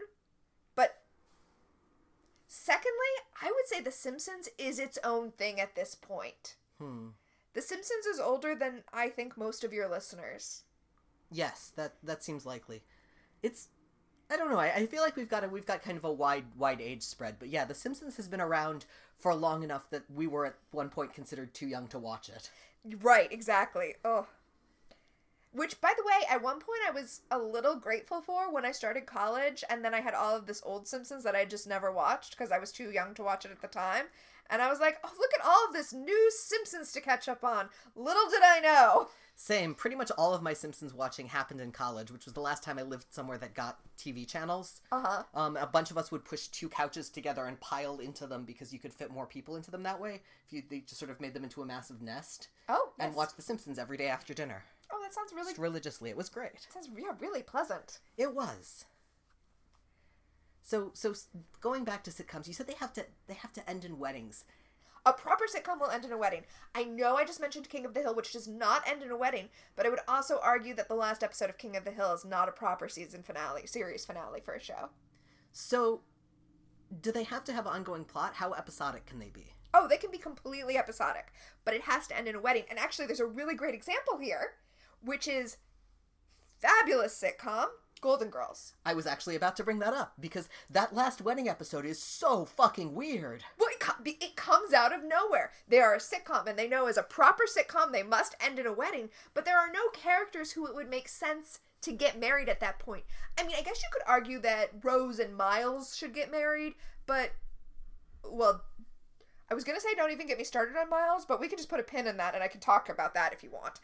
but 0.75 1.03
secondly, 2.47 2.89
I 3.43 3.47
would 3.47 3.67
say 3.67 3.81
The 3.81 3.91
Simpsons 3.91 4.49
is 4.59 4.79
its 4.79 4.99
own 5.03 5.33
thing 5.33 5.61
at 5.61 5.75
this 5.75 5.95
point. 5.95 6.57
Hmm. 6.79 7.09
The 7.55 7.63
Simpsons 7.63 8.07
is 8.07 8.21
older 8.21 8.55
than 8.55 8.85
I 8.93 9.09
think 9.09 9.37
most 9.37 9.65
of 9.65 9.73
your 9.73 9.89
listeners. 9.89 10.63
Yes, 11.31 11.73
that 11.77 11.95
that 12.03 12.23
seems 12.23 12.47
likely. 12.47 12.83
It's 13.43 13.69
I 14.31 14.37
don't 14.37 14.51
know. 14.51 14.59
I, 14.59 14.73
I 14.75 14.87
feel 14.87 15.03
like 15.03 15.17
we've 15.17 15.29
got 15.29 15.45
a 15.45 15.49
we've 15.49 15.67
got 15.67 15.83
kind 15.83 15.97
of 15.97 16.05
a 16.05 16.13
wide 16.13 16.45
wide 16.57 16.81
age 16.81 17.03
spread, 17.03 17.37
but 17.39 17.49
yeah, 17.49 17.65
The 17.65 17.75
Simpsons 17.75 18.17
has 18.17 18.29
been 18.29 18.41
around 18.41 18.85
for 19.19 19.35
long 19.35 19.63
enough 19.63 19.89
that 19.91 20.05
we 20.15 20.27
were 20.27 20.47
at 20.47 20.55
one 20.71 20.91
point 20.91 21.15
considered 21.15 21.55
too 21.55 21.67
young 21.67 21.89
to 21.89 21.99
watch 21.99 22.29
it. 22.29 22.51
Right, 23.01 23.31
exactly. 23.33 23.95
Oh. 24.05 24.27
Which, 25.51 25.81
by 25.81 25.95
the 25.97 26.05
way, 26.05 26.27
at 26.31 26.43
one 26.43 26.61
point 26.61 26.81
I 26.87 26.91
was 26.91 27.23
a 27.31 27.39
little 27.39 27.75
grateful 27.75 28.21
for 28.21 28.53
when 28.53 28.67
I 28.67 28.71
started 28.71 29.07
college, 29.07 29.65
and 29.71 29.83
then 29.83 29.95
I 29.95 30.01
had 30.01 30.13
all 30.13 30.37
of 30.37 30.47
this 30.47 30.63
old 30.65 30.87
Simpsons 30.87 31.25
that 31.25 31.35
I 31.35 31.47
just 31.47 31.67
never 31.67 31.91
watched 31.91 32.37
because 32.37 32.53
I 32.53 32.59
was 32.59 32.71
too 32.71 32.91
young 32.91 33.15
to 33.15 33.23
watch 33.23 33.47
it 33.47 33.51
at 33.51 33.63
the 33.63 33.67
time. 33.67 34.05
And 34.51 34.63
I 34.63 34.69
was 34.71 34.81
like, 34.81 34.97
oh, 35.05 35.11
look 35.19 35.31
at 35.39 35.45
all 35.45 35.67
of 35.67 35.73
this 35.75 35.93
new 35.93 36.31
Simpsons 36.31 36.93
to 36.93 37.01
catch 37.01 37.29
up 37.29 37.45
on. 37.45 37.69
Little 37.95 38.29
did 38.31 38.43
I 38.43 38.61
know. 38.61 39.09
Same. 39.41 39.75
Pretty 39.75 39.95
much 39.95 40.11
all 40.19 40.35
of 40.35 40.43
my 40.43 40.53
Simpsons 40.53 40.93
watching 40.93 41.27
happened 41.29 41.61
in 41.61 41.71
college, 41.71 42.11
which 42.11 42.25
was 42.25 42.35
the 42.35 42.41
last 42.41 42.63
time 42.65 42.79
I 42.79 42.83
lived 42.83 43.07
somewhere 43.11 43.39
that 43.39 43.55
got 43.55 43.79
TV 43.97 44.27
channels. 44.27 44.81
Uh 44.91 45.01
huh. 45.01 45.23
Um, 45.35 45.57
a 45.57 45.67
bunch 45.67 45.91
of 45.93 45.99
us 45.99 46.11
would 46.11 46.25
push 46.25 46.49
two 46.49 46.69
couches 46.69 47.09
together 47.09 47.45
and 47.47 47.61
pile 47.61 47.99
into 47.99 48.27
them 48.27 48.45
because 48.45 48.73
you 48.73 48.79
could 48.81 48.93
fit 48.93 49.13
more 49.13 49.27
people 49.27 49.55
into 49.55 49.71
them 49.71 49.85
that 49.85 50.01
way. 50.01 50.23
If 50.47 50.53
you 50.53 50.63
they 50.69 50.81
just 50.81 50.99
sort 50.99 51.11
of 51.11 51.21
made 51.21 51.35
them 51.35 51.45
into 51.45 51.63
a 51.63 51.67
massive 51.67 52.03
nest 52.03 52.49
Oh, 52.69 52.91
and 52.99 53.11
yes. 53.11 53.17
watch 53.17 53.37
The 53.37 53.43
Simpsons 53.43 53.79
every 53.79 53.97
day 53.97 54.09
after 54.09 54.35
dinner. 54.35 54.65
Oh, 54.93 54.99
that 55.03 55.15
sounds 55.15 55.33
really 55.33 55.53
Just 55.53 55.61
religiously. 55.61 56.11
It 56.11 56.17
was 56.17 56.29
great. 56.31 56.67
sounds 56.73 56.89
yeah, 56.97 57.13
really 57.21 57.43
pleasant. 57.43 58.01
It 58.17 58.35
was. 58.35 58.87
So 60.69 60.91
so 60.93 61.15
going 61.63 61.85
back 61.85 62.05
to 62.05 62.11
sitcoms, 62.11 62.47
you 62.47 62.53
said 62.53 62.67
they 62.67 62.75
have 62.75 62.93
to 62.93 63.07
they 63.27 63.33
have 63.33 63.55
to 63.55 63.71
end 63.71 63.87
in 63.87 63.99
weddings. 63.99 64.45
A 65.07 65.15
proper 65.15 65.47
sitcom 65.47 65.81
will 65.81 65.89
end 65.89 66.05
in 66.05 66.13
a 66.13 66.19
wedding. 66.19 66.43
I 66.75 66.85
know 66.85 67.17
I 67.17 67.25
just 67.25 67.41
mentioned 67.41 67.71
King 67.71 67.87
of 67.87 67.95
the 67.95 68.03
Hill, 68.03 68.15
which 68.15 68.35
does 68.35 68.47
not 68.47 68.87
end 68.87 69.03
in 69.03 69.11
a 69.11 69.17
wedding, 69.17 69.49
but 69.77 69.87
I 69.87 69.89
would 69.89 70.01
also 70.07 70.39
argue 70.43 70.75
that 70.75 70.89
the 70.89 70.95
last 70.95 71.25
episode 71.25 71.49
of 71.49 71.57
King 71.57 71.75
of 71.75 71.87
the 71.87 71.91
Hill 71.91 72.13
is 72.13 72.23
not 72.23 72.51
a 72.51 72.53
proper 72.53 72.87
season 72.87 73.23
finale, 73.23 73.67
series 73.67 74.05
finale 74.05 74.43
for 74.45 74.53
a 74.53 74.61
show. 74.61 74.91
So 75.53 76.03
do 77.01 77.13
they 77.13 77.25
have 77.25 77.45
to 77.45 77.55
have 77.55 77.65
an 77.65 77.73
ongoing 77.73 78.05
plot? 78.05 78.35
How 78.35 78.53
episodic 78.53 79.07
can 79.07 79.21
they 79.21 79.31
be? 79.31 79.47
Oh, 79.73 79.89
they 79.89 79.97
can 79.97 80.11
be 80.11 80.19
completely 80.19 80.77
episodic, 80.77 81.33
but 81.65 81.73
it 81.73 81.83
has 81.83 82.07
to 82.09 82.19
end 82.19 82.29
in 82.29 82.35
a 82.35 82.43
wedding. 82.43 82.65
And 82.69 82.79
actually, 82.79 83.07
there's 83.07 83.21
a 83.21 83.27
really 83.27 83.55
great 83.55 83.75
example 83.75 84.19
here, 84.19 84.57
which 85.03 85.27
is 85.29 85.57
fabulous 86.61 87.19
sitcom 87.19 87.69
Golden 88.01 88.31
Girls. 88.31 88.75
I 88.85 88.95
was 88.95 89.07
actually 89.07 89.37
about 89.37 89.57
to 89.57 89.65
bring 89.65 89.79
that 89.81 89.95
up 89.95 90.15
because 90.21 90.49
that 90.71 90.95
last 90.95 91.21
wedding 91.21 91.49
episode 91.49 91.85
is 91.85 92.01
so 92.01 92.45
fucking 92.45 92.95
weird. 92.95 93.45
Well, 93.59 93.69
it, 93.71 93.81
co- 93.81 94.03
it 94.05 94.37
comes 94.37 94.73
out 94.73 94.95
of 94.95 95.05
nowhere. 95.05 95.53
They 95.69 95.81
are 95.81 95.95
a 95.95 95.99
sitcom, 95.99 96.47
and 96.47 96.59
they 96.59 96.69
know 96.69 96.87
as 96.87 96.97
a 96.97 97.03
proper 97.03 97.45
sitcom 97.45 97.93
they 97.93 98.03
must 98.03 98.37
end 98.41 98.59
in 98.59 98.67
a 98.67 98.73
wedding, 98.73 99.11
but 99.35 99.45
there 99.45 99.59
are 99.59 99.71
no 99.73 99.89
characters 99.93 100.53
who 100.53 100.67
it 100.67 100.75
would 100.75 100.91
make 100.91 101.09
sense 101.09 101.61
to 101.83 101.93
get 101.93 102.19
married 102.19 102.49
at 102.49 102.61
that 102.61 102.79
point. 102.79 103.05
I 103.39 103.45
mean, 103.45 103.57
I 103.57 103.63
guess 103.63 103.83
you 103.83 103.89
could 103.93 104.03
argue 104.07 104.41
that 104.41 104.71
Rose 104.83 105.19
and 105.19 105.37
Miles 105.37 105.97
should 105.97 106.15
get 106.15 106.31
married, 106.31 106.75
but, 107.07 107.31
well, 108.25 108.63
I 109.51 109.55
was 109.55 109.65
gonna 109.65 109.81
say 109.81 109.95
don't 109.95 110.11
even 110.11 110.27
get 110.27 110.39
me 110.39 110.45
started 110.45 110.77
on 110.77 110.91
Miles, 110.91 111.25
but 111.25 111.41
we 111.41 111.49
can 111.49 111.57
just 111.57 111.71
put 111.71 111.81
a 111.81 111.85
pin 111.85 112.07
in 112.07 112.19
that 112.19 112.35
and 112.35 112.43
I 112.43 112.49
can 112.49 112.61
talk 112.61 112.89
about 112.89 113.15
that 113.15 113.33
if 113.33 113.43
you 113.43 113.51
want. 113.51 113.81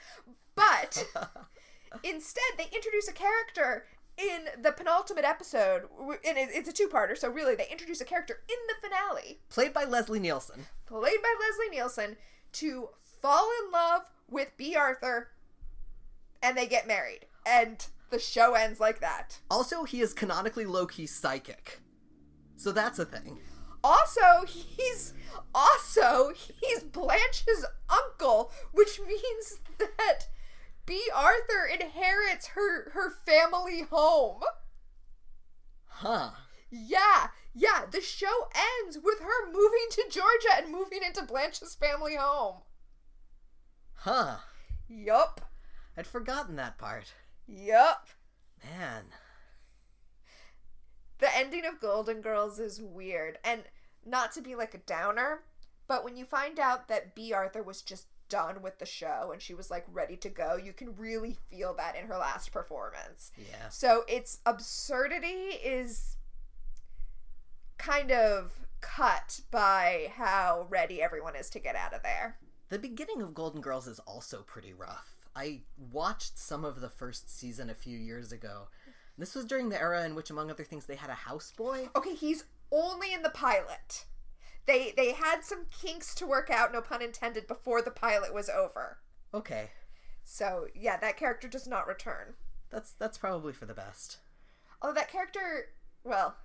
But 0.54 1.06
instead, 2.04 2.42
they 2.58 2.68
introduce 2.74 3.08
a 3.08 3.12
character 3.12 3.86
in 4.16 4.62
the 4.62 4.72
penultimate 4.72 5.24
episode, 5.24 5.82
and 6.08 6.36
it's 6.38 6.68
a 6.68 6.72
two-parter. 6.72 7.16
So 7.16 7.28
really, 7.30 7.54
they 7.54 7.66
introduce 7.70 8.00
a 8.00 8.04
character 8.04 8.40
in 8.48 8.56
the 8.68 8.88
finale, 8.88 9.40
Played 9.50 9.72
by 9.72 9.84
Leslie 9.84 10.20
Nielsen. 10.20 10.66
played 10.86 11.22
by 11.22 11.34
Leslie 11.40 11.70
Nielsen, 11.76 12.16
to 12.52 12.88
fall 13.20 13.48
in 13.64 13.72
love 13.72 14.02
with 14.30 14.56
Bea 14.56 14.76
Arthur, 14.76 15.28
and 16.42 16.56
they 16.56 16.66
get 16.66 16.86
married, 16.86 17.26
and 17.46 17.86
the 18.10 18.18
show 18.18 18.54
ends 18.54 18.78
like 18.80 19.00
that. 19.00 19.38
Also, 19.50 19.84
he 19.84 20.00
is 20.00 20.12
canonically 20.12 20.66
low 20.66 20.86
key 20.86 21.06
psychic. 21.06 21.80
So 22.56 22.70
that's 22.70 22.98
a 22.98 23.04
thing. 23.04 23.38
Also, 23.82 24.46
he's 24.46 25.12
also 25.54 26.32
he's 26.34 26.82
Blanche's 26.84 27.66
uncle, 27.90 28.52
which 28.72 29.00
means 29.06 29.58
that 29.78 30.28
Bea 30.86 31.08
Arthur 31.14 31.64
inherits 31.72 32.48
her 32.48 32.90
her 32.90 33.10
family 33.10 33.82
home. 33.82 34.42
Huh. 35.86 36.30
Yeah, 36.70 37.28
yeah. 37.54 37.86
The 37.90 38.00
show 38.00 38.48
ends 38.82 38.98
with 39.02 39.20
her 39.20 39.46
moving 39.52 39.86
to 39.92 40.04
Georgia 40.10 40.56
and 40.56 40.72
moving 40.72 41.00
into 41.04 41.22
Blanche's 41.22 41.74
family 41.74 42.16
home. 42.16 42.62
Huh. 43.94 44.36
Yup, 44.88 45.40
I'd 45.96 46.06
forgotten 46.06 46.56
that 46.56 46.76
part. 46.78 47.14
yup. 47.46 48.08
Man. 48.62 49.04
The 51.18 51.34
ending 51.36 51.64
of 51.64 51.80
Golden 51.80 52.20
Girls 52.20 52.58
is 52.58 52.82
weird, 52.82 53.38
and 53.44 53.62
not 54.04 54.32
to 54.32 54.42
be 54.42 54.54
like 54.54 54.74
a 54.74 54.78
downer, 54.78 55.44
but 55.86 56.04
when 56.04 56.16
you 56.16 56.24
find 56.24 56.58
out 56.58 56.88
that 56.88 57.14
Bea 57.14 57.32
Arthur 57.32 57.62
was 57.62 57.80
just 57.82 58.06
done 58.28 58.62
with 58.62 58.78
the 58.78 58.86
show 58.86 59.30
and 59.32 59.40
she 59.40 59.54
was 59.54 59.70
like 59.70 59.84
ready 59.92 60.16
to 60.16 60.28
go, 60.28 60.56
you 60.56 60.72
can 60.72 60.94
really 60.96 61.36
feel 61.50 61.74
that 61.74 61.96
in 61.96 62.06
her 62.06 62.16
last 62.16 62.52
performance. 62.52 63.32
Yeah. 63.36 63.68
So 63.68 64.04
its 64.08 64.38
absurdity 64.46 65.58
is 65.62 66.16
kind 67.78 68.10
of 68.10 68.52
cut 68.80 69.40
by 69.50 70.12
how 70.16 70.66
ready 70.68 71.02
everyone 71.02 71.36
is 71.36 71.50
to 71.50 71.58
get 71.58 71.76
out 71.76 71.94
of 71.94 72.02
there. 72.02 72.38
The 72.68 72.78
beginning 72.78 73.22
of 73.22 73.34
Golden 73.34 73.60
Girls 73.60 73.86
is 73.86 73.98
also 74.00 74.42
pretty 74.42 74.72
rough. 74.72 75.14
I 75.36 75.60
watched 75.92 76.38
some 76.38 76.64
of 76.64 76.80
the 76.80 76.88
first 76.88 77.36
season 77.36 77.68
a 77.68 77.74
few 77.74 77.98
years 77.98 78.32
ago. 78.32 78.68
This 79.18 79.34
was 79.34 79.44
during 79.44 79.68
the 79.68 79.80
era 79.80 80.04
in 80.04 80.14
which, 80.14 80.30
among 80.30 80.50
other 80.50 80.64
things, 80.64 80.86
they 80.86 80.96
had 80.96 81.10
a 81.10 81.28
houseboy. 81.28 81.88
Okay, 81.94 82.14
he's 82.14 82.44
only 82.72 83.12
in 83.12 83.22
the 83.22 83.30
pilot. 83.30 84.06
They 84.66 84.92
they 84.96 85.12
had 85.12 85.44
some 85.44 85.66
kinks 85.70 86.14
to 86.16 86.26
work 86.26 86.48
out, 86.50 86.72
no 86.72 86.80
pun 86.80 87.02
intended, 87.02 87.46
before 87.46 87.82
the 87.82 87.90
pilot 87.90 88.32
was 88.32 88.48
over. 88.48 88.98
Okay, 89.32 89.70
So 90.24 90.68
yeah, 90.74 90.96
that 90.98 91.16
character 91.16 91.48
does 91.48 91.66
not 91.66 91.86
return. 91.86 92.34
that's 92.70 92.92
that's 92.92 93.18
probably 93.18 93.52
for 93.52 93.66
the 93.66 93.74
best. 93.74 94.18
Although 94.80 94.94
that 94.94 95.10
character, 95.10 95.66
well, 96.04 96.36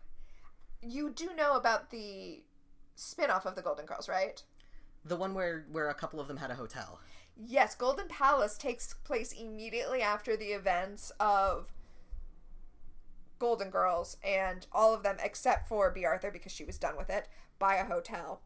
you 0.82 1.10
do 1.12 1.34
know 1.36 1.56
about 1.56 1.92
the 1.92 2.44
spin-off 2.96 3.46
of 3.46 3.56
the 3.56 3.62
Golden 3.62 3.86
Girls, 3.86 4.10
right? 4.10 4.42
The 5.06 5.16
one 5.16 5.34
where 5.34 5.66
where 5.72 5.90
a 5.90 5.94
couple 5.94 6.20
of 6.20 6.28
them 6.28 6.38
had 6.38 6.52
a 6.52 6.56
hotel. 6.56 7.00
Yes, 7.42 7.74
Golden 7.76 8.08
Palace 8.10 8.58
takes 8.58 8.94
place 8.94 9.32
immediately 9.32 10.02
after 10.02 10.36
the 10.36 10.48
events 10.48 11.12
of 11.22 11.68
Golden 13.40 13.70
Girls, 13.70 14.18
and 14.24 14.68
all 14.74 14.94
of 14.94 15.04
them, 15.04 15.16
except 15.24 15.70
for 15.70 15.90
Bea 15.90 16.06
Arthur, 16.06 16.32
because 16.32 16.52
she 16.52 16.66
was 16.66 16.78
done 16.78 16.98
with 16.98 17.10
it, 17.10 17.30
buy 17.60 17.76
a 17.76 17.86
hotel 17.86 18.42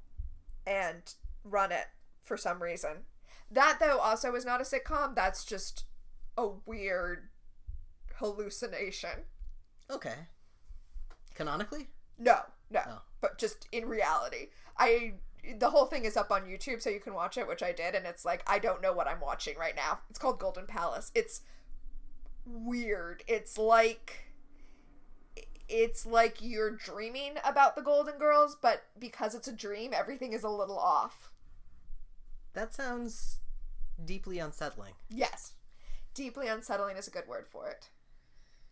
and 0.67 1.13
run 1.43 1.71
it 1.71 1.87
for 2.21 2.35
some 2.37 2.61
reason. 2.61 3.03
That, 3.51 3.77
though, 3.79 3.99
also 3.99 4.33
is 4.35 4.45
not 4.45 4.61
a 4.61 4.63
sitcom. 4.63 5.15
That's 5.15 5.45
just 5.45 5.85
a 6.37 6.47
weird 6.65 7.29
hallucination. 8.15 9.25
Okay. 9.89 10.15
Canonically? 11.35 11.89
No, 12.17 12.39
no, 12.69 12.81
Oh. 12.87 13.01
but 13.21 13.37
just 13.37 13.67
in 13.71 13.87
reality. 13.87 14.49
I 14.77 15.13
the 15.57 15.69
whole 15.71 15.87
thing 15.87 16.05
is 16.05 16.15
up 16.15 16.31
on 16.31 16.43
YouTube 16.45 16.81
so 16.81 16.89
you 16.89 17.01
can 17.01 17.13
watch 17.13 17.37
it, 17.37 17.47
which 17.47 17.61
I 17.61 17.73
did, 17.73 17.95
and 17.95 18.05
it's 18.05 18.23
like 18.23 18.43
I 18.47 18.59
don't 18.59 18.81
know 18.81 18.93
what 18.93 19.07
I'm 19.07 19.19
watching 19.19 19.57
right 19.57 19.75
now. 19.75 19.99
It's 20.09 20.17
called 20.19 20.39
Golden 20.39 20.65
Palace. 20.65 21.11
It's 21.13 21.41
weird. 22.45 23.23
It's 23.27 23.57
like 23.57 24.32
it's 25.69 26.05
like 26.05 26.37
you're 26.41 26.71
dreaming 26.71 27.35
about 27.43 27.75
the 27.75 27.81
Golden 27.81 28.17
Girls, 28.17 28.57
but 28.61 28.83
because 28.99 29.35
it's 29.35 29.47
a 29.47 29.53
dream, 29.53 29.91
everything 29.93 30.33
is 30.33 30.43
a 30.43 30.49
little 30.49 30.77
off. 30.77 31.31
That 32.53 32.73
sounds 32.73 33.39
deeply 34.03 34.39
unsettling. 34.39 34.93
Yes. 35.09 35.53
Deeply 36.13 36.47
unsettling 36.47 36.97
is 36.97 37.07
a 37.07 37.11
good 37.11 37.27
word 37.27 37.47
for 37.47 37.67
it. 37.69 37.89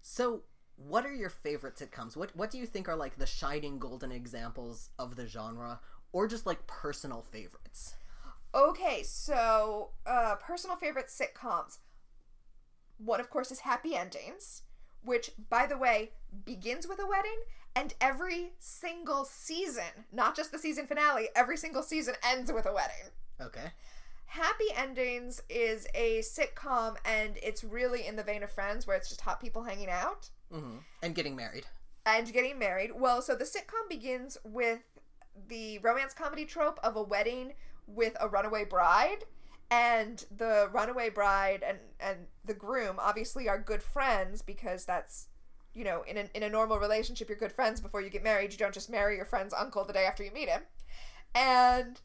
So, 0.01 0.43
what 0.75 1.05
are 1.05 1.13
your 1.13 1.29
favorite 1.29 1.75
sitcoms? 1.75 2.15
What 2.15 2.35
what 2.35 2.51
do 2.51 2.57
you 2.57 2.65
think 2.65 2.89
are 2.89 2.95
like 2.95 3.17
the 3.17 3.25
shining 3.25 3.79
golden 3.79 4.11
examples 4.11 4.89
of 4.97 5.15
the 5.15 5.27
genre 5.27 5.79
or 6.11 6.27
just 6.27 6.45
like 6.45 6.67
personal 6.67 7.21
favorites? 7.21 7.95
Okay, 8.53 9.03
so 9.03 9.91
uh 10.05 10.35
personal 10.35 10.75
favorite 10.75 11.07
sitcoms. 11.07 11.79
One 12.97 13.19
of 13.19 13.29
course 13.29 13.51
is 13.51 13.59
Happy 13.61 13.95
Endings, 13.95 14.63
which 15.03 15.31
by 15.49 15.65
the 15.67 15.77
way 15.77 16.11
begins 16.45 16.87
with 16.87 16.99
a 16.99 17.07
wedding 17.07 17.39
and 17.75 17.93
every 18.01 18.51
single 18.59 19.23
season, 19.25 20.05
not 20.11 20.35
just 20.35 20.51
the 20.51 20.59
season 20.59 20.87
finale, 20.87 21.29
every 21.35 21.57
single 21.57 21.83
season 21.83 22.15
ends 22.25 22.51
with 22.51 22.65
a 22.65 22.73
wedding. 22.73 23.11
Okay. 23.39 23.71
Happy 24.25 24.65
Endings 24.75 25.41
is 25.49 25.87
a 25.93 26.19
sitcom, 26.19 26.95
and 27.05 27.37
it's 27.43 27.63
really 27.65 28.07
in 28.07 28.15
the 28.15 28.23
vein 28.23 28.43
of 28.43 28.51
Friends, 28.51 28.87
where 28.87 28.95
it's 28.95 29.09
just 29.09 29.21
hot 29.21 29.41
people 29.41 29.63
hanging 29.63 29.89
out 29.89 30.29
hmm 30.51 30.77
And 31.03 31.15
getting 31.15 31.35
married. 31.35 31.65
and 32.05 32.31
getting 32.31 32.57
married. 32.59 32.91
Well, 32.95 33.21
so 33.21 33.35
the 33.35 33.43
sitcom 33.45 33.89
begins 33.89 34.37
with 34.45 34.79
the 35.47 35.79
romance 35.79 36.13
comedy 36.13 36.45
trope 36.45 36.79
of 36.83 36.95
a 36.95 37.01
wedding 37.03 37.53
with 37.87 38.15
a 38.21 38.27
runaway 38.29 38.63
bride. 38.65 39.25
And 39.71 40.25
the 40.37 40.69
runaway 40.73 41.09
bride 41.09 41.63
and, 41.65 41.77
and 41.99 42.27
the 42.43 42.53
groom 42.53 42.97
obviously 42.99 43.47
are 43.47 43.57
good 43.57 43.81
friends 43.81 44.41
because 44.41 44.83
that's, 44.83 45.27
you 45.73 45.85
know, 45.85 46.03
in 46.05 46.17
a, 46.17 46.29
in 46.33 46.43
a 46.43 46.49
normal 46.49 46.77
relationship, 46.77 47.29
you're 47.29 47.37
good 47.37 47.53
friends 47.53 47.79
before 47.79 48.01
you 48.01 48.09
get 48.09 48.21
married. 48.21 48.51
You 48.51 48.57
don't 48.57 48.73
just 48.73 48.89
marry 48.89 49.15
your 49.15 49.25
friend's 49.25 49.53
uncle 49.53 49.85
the 49.85 49.93
day 49.93 50.05
after 50.05 50.23
you 50.23 50.31
meet 50.31 50.49
him. 50.49 50.63
And 51.33 52.01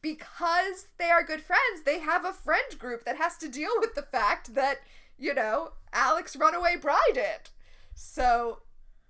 because 0.00 0.86
they 0.98 1.10
are 1.10 1.24
good 1.24 1.42
friends, 1.42 1.82
they 1.84 1.98
have 1.98 2.24
a 2.24 2.32
friend 2.32 2.78
group 2.78 3.04
that 3.04 3.16
has 3.16 3.36
to 3.38 3.48
deal 3.48 3.72
with 3.80 3.96
the 3.96 4.02
fact 4.02 4.54
that, 4.54 4.78
you 5.18 5.34
know, 5.34 5.72
Alex 5.92 6.36
runaway 6.36 6.76
bride 6.76 7.16
it. 7.16 7.50
So 7.96 8.60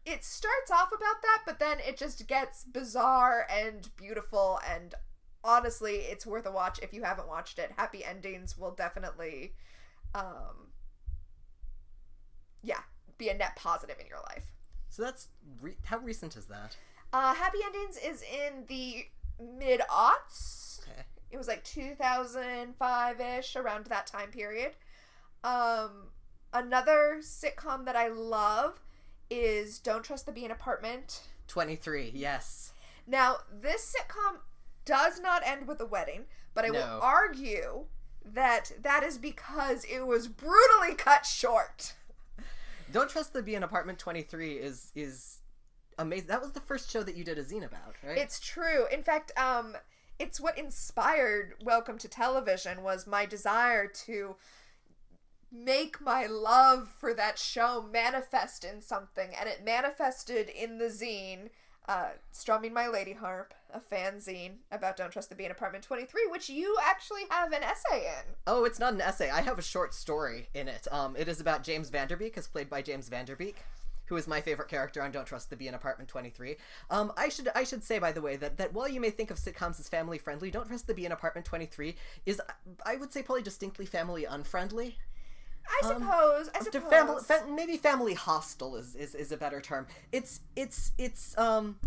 it 0.07 0.25
starts 0.25 0.71
off 0.71 0.89
about 0.89 1.21
that, 1.21 1.43
but 1.45 1.59
then 1.59 1.77
it 1.87 1.99
just 1.99 2.27
gets 2.27 2.65
bizarre 2.65 3.47
and 3.55 3.91
beautiful 3.99 4.59
and 4.67 4.95
honestly, 5.45 5.97
it's 5.97 6.27
worth 6.27 6.47
a 6.47 6.51
watch 6.51 6.79
if 6.83 6.93
you 6.93 7.03
haven't 7.03 7.29
watched 7.29 7.59
it. 7.59 7.73
Happy 7.77 8.05
endings 8.05 8.57
will 8.59 8.73
definitely 8.73 9.55
um 10.15 10.73
yeah, 12.63 12.81
be 13.19 13.29
a 13.29 13.35
net 13.35 13.57
positive 13.57 13.97
in 14.01 14.07
your 14.07 14.21
life. 14.21 14.53
So 14.89 15.03
that's 15.03 15.29
re- 15.61 15.77
how 15.85 15.99
recent 15.99 16.37
is 16.37 16.47
that? 16.47 16.77
Uh 17.13 17.35
Happy 17.35 17.59
Endings 17.65 17.97
is 17.97 18.23
in 18.23 18.65
the 18.67 19.07
mid 19.41 19.81
aughts. 19.91 20.81
Okay. 20.83 21.03
It 21.31 21.37
was 21.37 21.47
like 21.47 21.63
2005-ish 21.65 23.55
around 23.57 23.87
that 23.87 24.07
time 24.07 24.31
period. 24.31 24.73
Um 25.45 26.09
another 26.53 27.19
sitcom 27.21 27.85
that 27.85 27.97
I 27.97 28.09
love 28.09 28.81
is 29.31 29.79
Don't 29.79 30.03
Trust 30.03 30.27
the 30.27 30.33
Bee 30.33 30.45
in 30.45 30.51
Apartment. 30.51 31.23
23. 31.49 32.13
Yes. 32.15 32.73
Now, 33.07 33.39
this 33.51 33.95
sitcom 33.95 34.39
does 34.89 35.21
not 35.21 35.43
end 35.45 35.69
with 35.69 35.81
a 35.81 35.87
wedding, 35.87 36.25
but 36.55 36.65
I 36.65 36.71
will 36.71 37.01
argue 37.03 37.85
that 38.25 38.73
that 38.83 39.03
is 39.03 39.19
because 39.19 39.85
it 39.85 40.07
was 40.07 40.29
brutally 40.29 40.95
cut 40.97 41.27
short. 41.27 41.93
Don't 42.91 43.11
trust 43.11 43.35
the 43.35 43.43
bee 43.43 43.55
in 43.55 43.63
apartment 43.63 43.99
23 43.99 44.55
is 44.55 44.91
is 44.95 45.41
amazing. 45.99 46.29
That 46.29 46.41
was 46.41 46.53
the 46.53 46.61
first 46.61 46.91
show 46.91 47.03
that 47.03 47.17
you 47.17 47.23
did 47.23 47.39
a 47.39 47.45
zine 47.45 47.67
about, 47.67 47.97
right? 48.03 48.17
It's 48.17 48.41
true. 48.41 48.87
In 48.91 49.03
fact, 49.03 49.31
um 49.39 49.77
it's 50.19 50.41
what 50.41 50.57
inspired 50.57 51.55
Welcome 51.63 51.99
to 51.99 52.09
Television 52.09 52.83
was 52.83 53.07
my 53.07 53.27
desire 53.27 53.87
to 54.07 54.37
make 55.53 56.01
my 56.01 56.27
love 56.27 56.89
for 56.99 57.13
that 57.13 57.39
show 57.39 57.87
manifest 57.93 58.65
in 58.65 58.81
something 58.81 59.31
and 59.39 59.49
it 59.51 59.65
manifested 59.65 60.49
in 60.49 60.79
the 60.79 60.87
zine 60.87 61.51
uh, 61.89 62.11
strumming 62.33 62.73
my 62.73 62.87
lady 62.87 63.15
harp 63.15 63.55
a 63.73 63.81
fanzine 63.81 64.57
about 64.71 64.97
don't 64.97 65.11
trust 65.11 65.29
the 65.29 65.35
bee 65.35 65.45
in 65.45 65.51
apartment 65.51 65.85
23 65.85 66.27
which 66.31 66.49
you 66.49 66.77
actually 66.83 67.23
have 67.31 67.53
an 67.53 67.63
essay 67.63 68.07
in 68.07 68.35
Oh, 68.47 68.65
it's 68.65 68.79
not 68.79 68.95
an 68.95 69.01
essay. 69.01 69.31
I 69.31 69.43
have 69.43 69.59
a 69.59 69.63
short 69.63 69.93
story 69.95 70.49
in 70.55 70.69
it. 70.69 70.87
Um, 70.91 71.17
it 71.17 71.29
is 71.29 71.41
about 71.41 71.63
James 71.63 71.91
Van 71.91 72.09
Der 72.09 72.17
Beek, 72.17 72.39
as 72.39 72.47
played 72.47 72.71
by 72.71 72.81
James 72.83 73.09
Van 73.09 73.25
Der 73.27 73.37
Beek, 73.37 73.57
who 74.07 74.17
is 74.17 74.27
my 74.27 74.41
favorite 74.41 74.69
character 74.69 75.03
on 75.03 75.11
Don't 75.11 75.27
Trust 75.27 75.51
the 75.51 75.57
Bee 75.57 75.69
in 75.69 75.75
Apartment 75.75 76.09
23. 76.09 76.57
Um, 76.91 77.13
I 77.17 77.29
should 77.29 77.49
I 77.55 77.65
should 77.65 77.85
say 77.85 77.99
by 77.99 78.13
the 78.13 78.23
way 78.23 78.37
that 78.37 78.57
that 78.57 78.73
while 78.73 78.89
you 78.89 79.01
may 79.01 79.11
think 79.11 79.31
of 79.31 79.39
sitcoms 79.39 79.79
as 79.81 79.89
family 79.89 80.19
friendly, 80.19 80.51
Don't 80.51 80.67
Trust 80.67 80.87
the 80.87 80.95
Bee 80.95 81.07
in 81.07 81.13
Apartment 81.13 81.47
23 81.47 81.95
is 82.25 82.41
I 82.87 82.97
would 82.97 83.13
say 83.13 83.23
probably 83.23 83.43
distinctly 83.43 83.87
family 83.87 84.25
unfriendly. 84.25 84.97
I 85.69 85.87
suppose 85.87 86.49
i 86.55 86.59
suppose 86.61 86.91
family, 86.91 87.23
fa- 87.23 87.47
maybe 87.49 87.77
family 87.77 88.15
hostile 88.15 88.77
is, 88.77 88.95
is, 88.95 89.15
is 89.15 89.33
a 89.33 89.37
better 89.37 89.61
term. 89.61 89.87
It's 90.13 90.41
it's 90.57 90.93
it's 90.99 91.37
um 91.39 91.79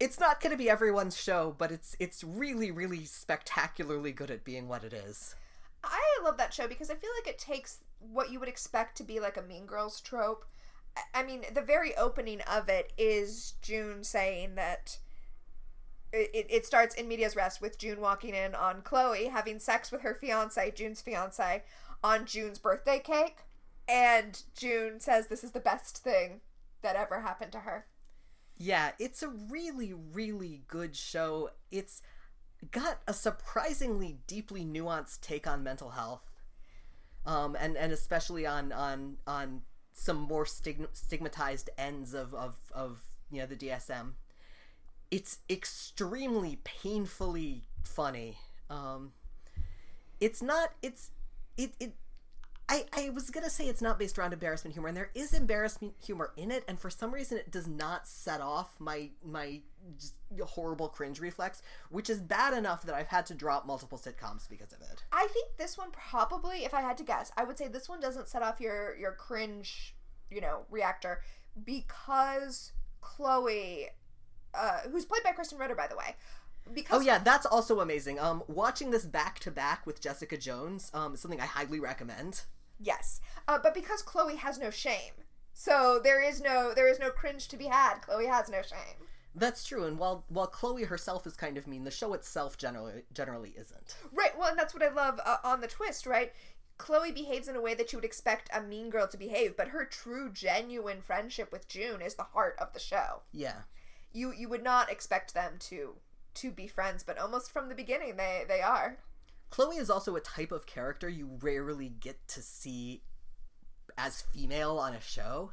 it's 0.00 0.20
not 0.20 0.40
going 0.40 0.52
to 0.52 0.56
be 0.56 0.70
everyone's 0.70 1.16
show, 1.20 1.54
but 1.58 1.70
it's 1.72 1.96
it's 1.98 2.22
really 2.22 2.70
really 2.70 3.04
spectacularly 3.04 4.12
good 4.12 4.30
at 4.30 4.44
being 4.44 4.68
what 4.68 4.84
it 4.84 4.92
is. 4.92 5.34
I 5.84 6.00
love 6.24 6.36
that 6.38 6.52
show 6.54 6.68
because 6.68 6.90
I 6.90 6.94
feel 6.94 7.10
like 7.18 7.28
it 7.28 7.38
takes 7.38 7.78
what 8.00 8.30
you 8.30 8.38
would 8.40 8.48
expect 8.48 8.96
to 8.98 9.04
be 9.04 9.20
like 9.20 9.36
a 9.36 9.42
Mean 9.42 9.66
Girls 9.66 10.00
trope. 10.00 10.44
I- 11.14 11.22
mean, 11.22 11.44
the 11.52 11.62
very 11.62 11.96
opening 11.96 12.40
of 12.42 12.68
it 12.68 12.92
is 12.98 13.54
June 13.62 14.02
saying 14.02 14.56
that 14.56 14.98
it, 16.12 16.30
it- 16.34 16.46
it 16.50 16.66
starts 16.66 16.94
in 16.94 17.06
medias 17.08 17.36
res 17.36 17.60
with 17.60 17.78
June 17.78 18.00
walking 18.00 18.34
in 18.34 18.54
on 18.54 18.82
Chloe 18.82 19.26
having 19.26 19.58
sex 19.58 19.90
with 19.92 20.00
her 20.02 20.14
fiance, 20.14 20.70
June's 20.72 21.00
fiance, 21.00 21.62
on 22.02 22.24
June's 22.26 22.58
birthday 22.58 22.98
cake. 22.98 23.38
And 23.88 24.42
June 24.56 25.00
says 25.00 25.28
this 25.28 25.42
is 25.42 25.52
the 25.52 25.60
best 25.60 25.98
thing 25.98 26.40
that 26.82 26.96
ever 26.96 27.20
happened 27.20 27.52
to 27.52 27.60
her. 27.60 27.86
Yeah, 28.58 28.90
it's 28.98 29.22
a 29.22 29.28
really 29.28 29.92
really 29.92 30.62
good 30.66 30.96
show. 30.96 31.50
It's 31.70 32.02
got 32.70 32.98
a 33.06 33.14
surprisingly 33.14 34.18
deeply 34.26 34.64
nuanced 34.64 35.20
take 35.20 35.46
on 35.46 35.62
mental 35.62 35.90
health. 35.90 36.22
Um, 37.24 37.56
and, 37.60 37.76
and 37.76 37.92
especially 37.92 38.46
on, 38.46 38.72
on 38.72 39.18
on 39.26 39.62
some 39.92 40.16
more 40.16 40.44
stigm- 40.44 40.88
stigmatized 40.92 41.68
ends 41.76 42.14
of, 42.14 42.32
of, 42.32 42.56
of 42.72 43.00
you 43.30 43.40
know 43.40 43.46
the 43.46 43.56
DSM. 43.56 44.12
It's 45.10 45.38
extremely 45.48 46.60
painfully 46.64 47.64
funny. 47.82 48.38
Um, 48.70 49.12
it's 50.20 50.42
not. 50.42 50.72
It's 50.82 51.10
it 51.58 51.74
it. 51.78 51.92
I, 52.70 52.84
I 52.92 53.08
was 53.10 53.30
gonna 53.30 53.48
say 53.48 53.66
it's 53.66 53.80
not 53.80 53.98
based 53.98 54.18
around 54.18 54.34
embarrassment 54.34 54.74
humor, 54.74 54.88
and 54.88 54.96
there 54.96 55.10
is 55.14 55.32
embarrassment 55.32 55.94
humor 56.04 56.32
in 56.36 56.50
it, 56.50 56.64
and 56.68 56.78
for 56.78 56.90
some 56.90 57.12
reason 57.12 57.38
it 57.38 57.50
does 57.50 57.66
not 57.66 58.06
set 58.06 58.40
off 58.40 58.74
my 58.78 59.10
my 59.24 59.60
horrible 60.44 60.88
cringe 60.88 61.18
reflex, 61.18 61.62
which 61.90 62.10
is 62.10 62.20
bad 62.20 62.52
enough 62.52 62.82
that 62.82 62.94
I've 62.94 63.08
had 63.08 63.24
to 63.26 63.34
drop 63.34 63.66
multiple 63.66 63.98
sitcoms 63.98 64.48
because 64.48 64.72
of 64.72 64.82
it. 64.82 65.02
I 65.12 65.26
think 65.32 65.56
this 65.56 65.78
one 65.78 65.90
probably, 65.92 66.64
if 66.64 66.74
I 66.74 66.82
had 66.82 66.98
to 66.98 67.04
guess, 67.04 67.32
I 67.38 67.44
would 67.44 67.56
say 67.56 67.68
this 67.68 67.88
one 67.88 68.00
doesn't 68.00 68.28
set 68.28 68.42
off 68.42 68.60
your 68.60 68.96
your 68.96 69.12
cringe, 69.12 69.94
you 70.30 70.42
know, 70.42 70.66
reactor 70.70 71.22
because 71.64 72.72
Chloe, 73.00 73.86
uh, 74.54 74.80
who's 74.90 75.04
played 75.04 75.22
by 75.22 75.32
Krysten 75.32 75.58
Ritter, 75.58 75.74
by 75.74 75.86
the 75.86 75.96
way, 75.96 76.16
because 76.74 77.00
Oh 77.00 77.04
yeah, 77.04 77.18
that's 77.18 77.46
also 77.46 77.80
amazing. 77.80 78.18
Um, 78.18 78.42
watching 78.48 78.90
this 78.90 79.04
back 79.04 79.38
to 79.40 79.50
back 79.50 79.86
with 79.86 80.00
Jessica 80.00 80.36
Jones, 80.36 80.90
um, 80.94 81.14
is 81.14 81.20
something 81.20 81.40
I 81.40 81.46
highly 81.46 81.80
recommend. 81.80 82.42
yes, 82.78 83.20
uh, 83.46 83.58
but 83.62 83.74
because 83.74 84.02
Chloe 84.02 84.36
has 84.36 84.58
no 84.58 84.70
shame, 84.70 85.12
so 85.52 86.00
there 86.02 86.22
is 86.22 86.40
no 86.40 86.72
there 86.74 86.88
is 86.88 86.98
no 86.98 87.10
cringe 87.10 87.48
to 87.48 87.56
be 87.56 87.66
had. 87.66 88.00
Chloe 88.02 88.26
has 88.26 88.48
no 88.48 88.62
shame. 88.62 89.06
That's 89.34 89.64
true, 89.64 89.84
and 89.84 89.98
while 89.98 90.24
while 90.28 90.46
Chloe 90.46 90.84
herself 90.84 91.26
is 91.26 91.34
kind 91.36 91.56
of 91.58 91.66
mean, 91.66 91.84
the 91.84 91.90
show 91.90 92.12
itself 92.14 92.56
generally 92.56 93.02
generally 93.12 93.54
isn't. 93.56 93.96
Right. 94.12 94.36
Well, 94.38 94.48
and 94.48 94.58
that's 94.58 94.74
what 94.74 94.82
I 94.82 94.88
love 94.88 95.20
uh, 95.24 95.36
on 95.44 95.60
the 95.60 95.68
twist, 95.68 96.06
right? 96.06 96.32
Chloe 96.78 97.10
behaves 97.12 97.48
in 97.48 97.56
a 97.56 97.60
way 97.60 97.74
that 97.74 97.92
you 97.92 97.98
would 97.98 98.04
expect 98.04 98.48
a 98.54 98.62
mean 98.62 98.88
girl 98.88 99.08
to 99.08 99.16
behave, 99.16 99.56
but 99.56 99.68
her 99.68 99.84
true, 99.84 100.30
genuine 100.32 101.00
friendship 101.02 101.50
with 101.50 101.66
June 101.68 102.00
is 102.00 102.14
the 102.14 102.22
heart 102.22 102.54
of 102.60 102.72
the 102.72 102.78
show. 102.80 103.22
Yeah. 103.32 103.62
You 104.12 104.32
you 104.32 104.48
would 104.48 104.62
not 104.62 104.90
expect 104.90 105.34
them 105.34 105.54
to 105.60 105.96
to 106.34 106.50
be 106.50 106.66
friends, 106.66 107.02
but 107.02 107.18
almost 107.18 107.50
from 107.50 107.68
the 107.68 107.74
beginning 107.74 108.16
they 108.16 108.44
they 108.46 108.60
are. 108.60 108.98
Chloe 109.50 109.76
is 109.76 109.90
also 109.90 110.14
a 110.16 110.20
type 110.20 110.52
of 110.52 110.66
character 110.66 111.08
you 111.08 111.38
rarely 111.40 111.88
get 111.88 112.28
to 112.28 112.42
see 112.42 113.02
as 113.96 114.22
female 114.22 114.78
on 114.78 114.94
a 114.94 115.00
show. 115.00 115.52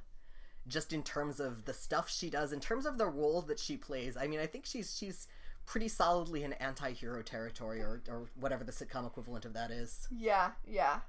Just 0.67 0.91
in 0.91 1.03
terms 1.03 1.39
of 1.39 1.65
the 1.65 1.73
stuff 1.73 2.09
she 2.09 2.29
does, 2.29 2.51
in 2.51 2.59
terms 2.59 2.85
of 2.87 2.97
the 2.97 3.05
role 3.05 3.41
that 3.43 3.59
she 3.59 3.77
plays. 3.77 4.17
I 4.17 4.25
mean, 4.27 4.39
I 4.39 4.47
think 4.47 4.65
she's 4.65 4.97
she's 4.97 5.27
pretty 5.65 5.87
solidly 5.87 6.43
in 6.43 6.53
anti-hero 6.53 7.21
territory 7.21 7.81
or, 7.81 8.01
or 8.07 8.29
whatever 8.35 8.63
the 8.63 8.71
sitcom 8.71 9.05
equivalent 9.05 9.45
of 9.45 9.53
that 9.53 9.71
is. 9.71 10.07
Yeah, 10.11 10.51
yeah. 10.67 11.01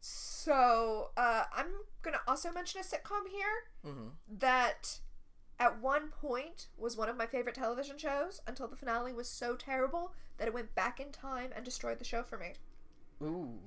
So 0.00 1.10
uh, 1.16 1.44
I'm 1.54 1.66
gonna 2.02 2.20
also 2.26 2.50
mention 2.52 2.80
a 2.80 2.84
sitcom 2.84 3.28
here 3.30 3.92
hmm 3.92 4.08
that 4.38 5.00
at 5.60 5.80
one 5.80 6.08
point 6.08 6.68
was 6.76 6.96
one 6.96 7.08
of 7.08 7.16
my 7.16 7.26
favorite 7.26 7.54
television 7.54 7.98
shows 7.98 8.40
until 8.46 8.68
the 8.68 8.76
finale 8.76 9.12
was 9.12 9.28
so 9.28 9.56
terrible 9.56 10.12
that 10.38 10.46
it 10.48 10.54
went 10.54 10.74
back 10.74 11.00
in 11.00 11.10
time 11.10 11.50
and 11.54 11.64
destroyed 11.64 11.98
the 11.98 12.04
show 12.04 12.22
for 12.22 12.38
me. 12.38 12.52
Ooh. 13.22 13.58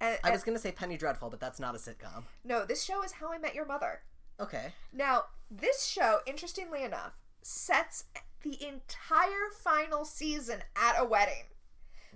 And, 0.00 0.18
I 0.22 0.28
and- 0.28 0.32
was 0.32 0.42
gonna 0.44 0.58
say 0.58 0.72
Penny 0.72 0.96
Dreadful, 0.96 1.30
but 1.30 1.40
that's 1.40 1.60
not 1.60 1.74
a 1.74 1.78
sitcom. 1.78 2.24
no, 2.44 2.64
this 2.64 2.82
show 2.84 3.02
is 3.02 3.12
How 3.12 3.32
I 3.32 3.38
Met 3.38 3.54
Your 3.54 3.66
Mother. 3.66 4.02
Okay. 4.38 4.72
Now, 4.92 5.24
this 5.50 5.84
show, 5.84 6.20
interestingly 6.26 6.82
enough, 6.82 7.20
sets 7.42 8.04
the 8.42 8.66
entire 8.66 9.50
final 9.52 10.04
season 10.04 10.60
at 10.74 10.94
a 10.98 11.04
wedding. 11.04 11.44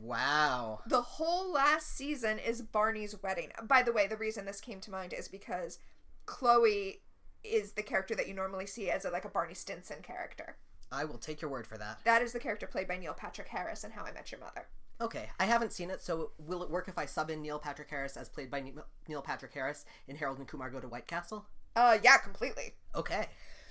Wow. 0.01 0.81
The 0.87 1.03
whole 1.03 1.53
last 1.53 1.95
season 1.97 2.39
is 2.39 2.63
Barney's 2.63 3.23
wedding. 3.23 3.51
By 3.63 3.83
the 3.83 3.93
way, 3.93 4.07
the 4.07 4.17
reason 4.17 4.45
this 4.45 4.61
came 4.61 4.81
to 4.81 4.91
mind 4.91 5.13
is 5.13 5.29
because 5.29 5.79
Chloe 6.27 7.03
is 7.45 7.73
the 7.73 7.83
character 7.83 8.15
that 8.15 8.27
you 8.29 8.35
normally 8.35 8.67
see 8.67 8.91
as 8.91 9.05
a, 9.05 9.11
like 9.11 9.25
a 9.25 9.29
Barney 9.29 9.55
Stinson 9.55 10.03
character. 10.03 10.57
I 10.91 11.05
will 11.05 11.19
take 11.19 11.41
your 11.43 11.51
word 11.51 11.67
for 11.67 11.77
that. 11.79 12.01
That 12.05 12.23
is 12.23 12.33
the 12.33 12.39
character 12.39 12.67
played 12.67 12.89
by 12.89 12.97
Neil 12.97 13.15
Patrick 13.15 13.49
Harris 13.49 13.85
in 13.85 13.91
How 13.91 14.05
I 14.05 14.13
Met 14.13 14.31
Your 14.31 14.41
Mother. 14.41 14.67
Okay, 15.01 15.29
I 15.41 15.47
haven't 15.47 15.73
seen 15.73 15.91
it, 15.91 16.01
so 16.01 16.31
will 16.39 16.63
it 16.63 16.71
work 16.71 16.87
if 16.89 16.99
I 16.99 17.07
sub 17.07 17.29
in 17.31 17.43
Neil 17.43 17.59
Patrick 17.59 17.91
Harris 17.91 18.17
as 18.17 18.29
played 18.29 18.51
by 18.51 18.61
Neil- 18.61 18.87
Neil 19.09 19.23
Patrick 19.23 19.53
Harris 19.53 19.85
in 20.07 20.17
Harold 20.17 20.39
and 20.39 20.47
Kumar 20.47 20.71
Go 20.71 20.81
to 20.81 20.89
White 20.89 21.09
Castle? 21.09 21.47
Uh, 21.75 21.99
yeah, 22.03 22.19
completely. 22.19 22.75
Okay. 22.95 23.27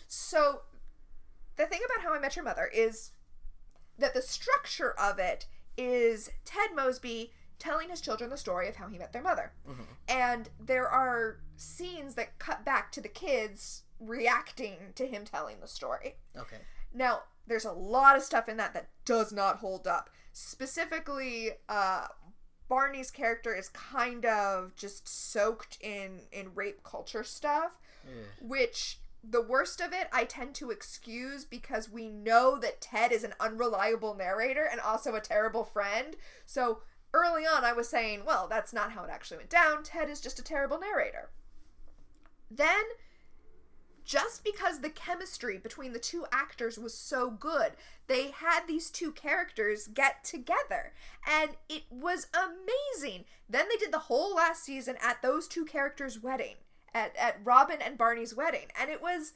So, 0.07 0.61
the 1.55 1.65
thing 1.65 1.79
about 1.85 2.03
How 2.03 2.13
I 2.13 2.19
Met 2.19 2.35
Your 2.35 2.43
Mother 2.43 2.69
is 2.73 3.11
that 3.97 4.13
the 4.13 4.21
structure 4.21 4.91
of 4.99 5.17
it 5.17 5.45
is 5.77 6.29
Ted 6.43 6.71
Mosby 6.75 7.31
telling 7.57 7.89
his 7.89 8.01
children 8.01 8.29
the 8.29 8.37
story 8.37 8.67
of 8.67 8.75
how 8.75 8.87
he 8.87 8.97
met 8.97 9.13
their 9.13 9.21
mother. 9.21 9.53
And 10.09 10.49
there 10.59 10.87
are 10.89 11.39
scenes 11.63 12.15
that 12.15 12.39
cut 12.39 12.65
back 12.65 12.91
to 12.91 13.01
the 13.01 13.07
kids 13.07 13.83
reacting 13.99 14.77
to 14.95 15.07
him 15.07 15.25
telling 15.25 15.59
the 15.59 15.67
story. 15.67 16.15
Okay. 16.37 16.57
Now, 16.93 17.21
there's 17.47 17.65
a 17.65 17.71
lot 17.71 18.15
of 18.15 18.23
stuff 18.23 18.47
in 18.47 18.57
that 18.57 18.73
that 18.73 18.89
does 19.05 19.31
not 19.31 19.57
hold 19.57 19.87
up. 19.87 20.09
Specifically, 20.31 21.51
uh, 21.69 22.07
Barney's 22.69 23.11
character 23.11 23.53
is 23.53 23.69
kind 23.69 24.25
of 24.25 24.75
just 24.75 25.07
soaked 25.07 25.77
in 25.81 26.21
in 26.31 26.55
rape 26.55 26.83
culture 26.83 27.23
stuff, 27.23 27.71
which 28.41 28.99
the 29.23 29.41
worst 29.41 29.79
of 29.79 29.93
it 29.93 30.07
I 30.11 30.25
tend 30.25 30.55
to 30.55 30.71
excuse 30.71 31.45
because 31.45 31.89
we 31.89 32.09
know 32.09 32.57
that 32.59 32.81
Ted 32.81 33.11
is 33.11 33.23
an 33.23 33.33
unreliable 33.39 34.15
narrator 34.15 34.67
and 34.69 34.81
also 34.81 35.15
a 35.15 35.21
terrible 35.21 35.63
friend. 35.63 36.15
So 36.45 36.79
early 37.13 37.43
on, 37.43 37.63
I 37.63 37.73
was 37.73 37.87
saying, 37.87 38.23
well, 38.25 38.47
that's 38.49 38.73
not 38.73 38.91
how 38.91 39.03
it 39.03 39.09
actually 39.11 39.37
went 39.37 39.49
down. 39.49 39.83
Ted 39.83 40.09
is 40.09 40.19
just 40.19 40.39
a 40.39 40.43
terrible 40.43 40.79
narrator. 40.79 41.29
Then 42.55 42.83
just 44.05 44.43
because 44.43 44.79
the 44.79 44.89
chemistry 44.89 45.57
between 45.57 45.93
the 45.93 45.99
two 45.99 46.25
actors 46.31 46.77
was 46.77 46.93
so 46.93 47.29
good, 47.29 47.71
they 48.07 48.31
had 48.31 48.61
these 48.67 48.89
two 48.89 49.11
characters 49.11 49.87
get 49.87 50.23
together. 50.23 50.93
And 51.27 51.51
it 51.69 51.83
was 51.89 52.27
amazing. 52.33 53.25
Then 53.49 53.67
they 53.69 53.77
did 53.77 53.93
the 53.93 53.99
whole 53.99 54.35
last 54.35 54.63
season 54.63 54.95
at 55.01 55.21
those 55.21 55.47
two 55.47 55.65
characters' 55.65 56.21
wedding, 56.21 56.55
at, 56.93 57.15
at 57.15 57.39
Robin 57.43 57.81
and 57.81 57.97
Barney's 57.97 58.35
wedding. 58.35 58.67
And 58.79 58.89
it 58.89 59.01
was 59.01 59.33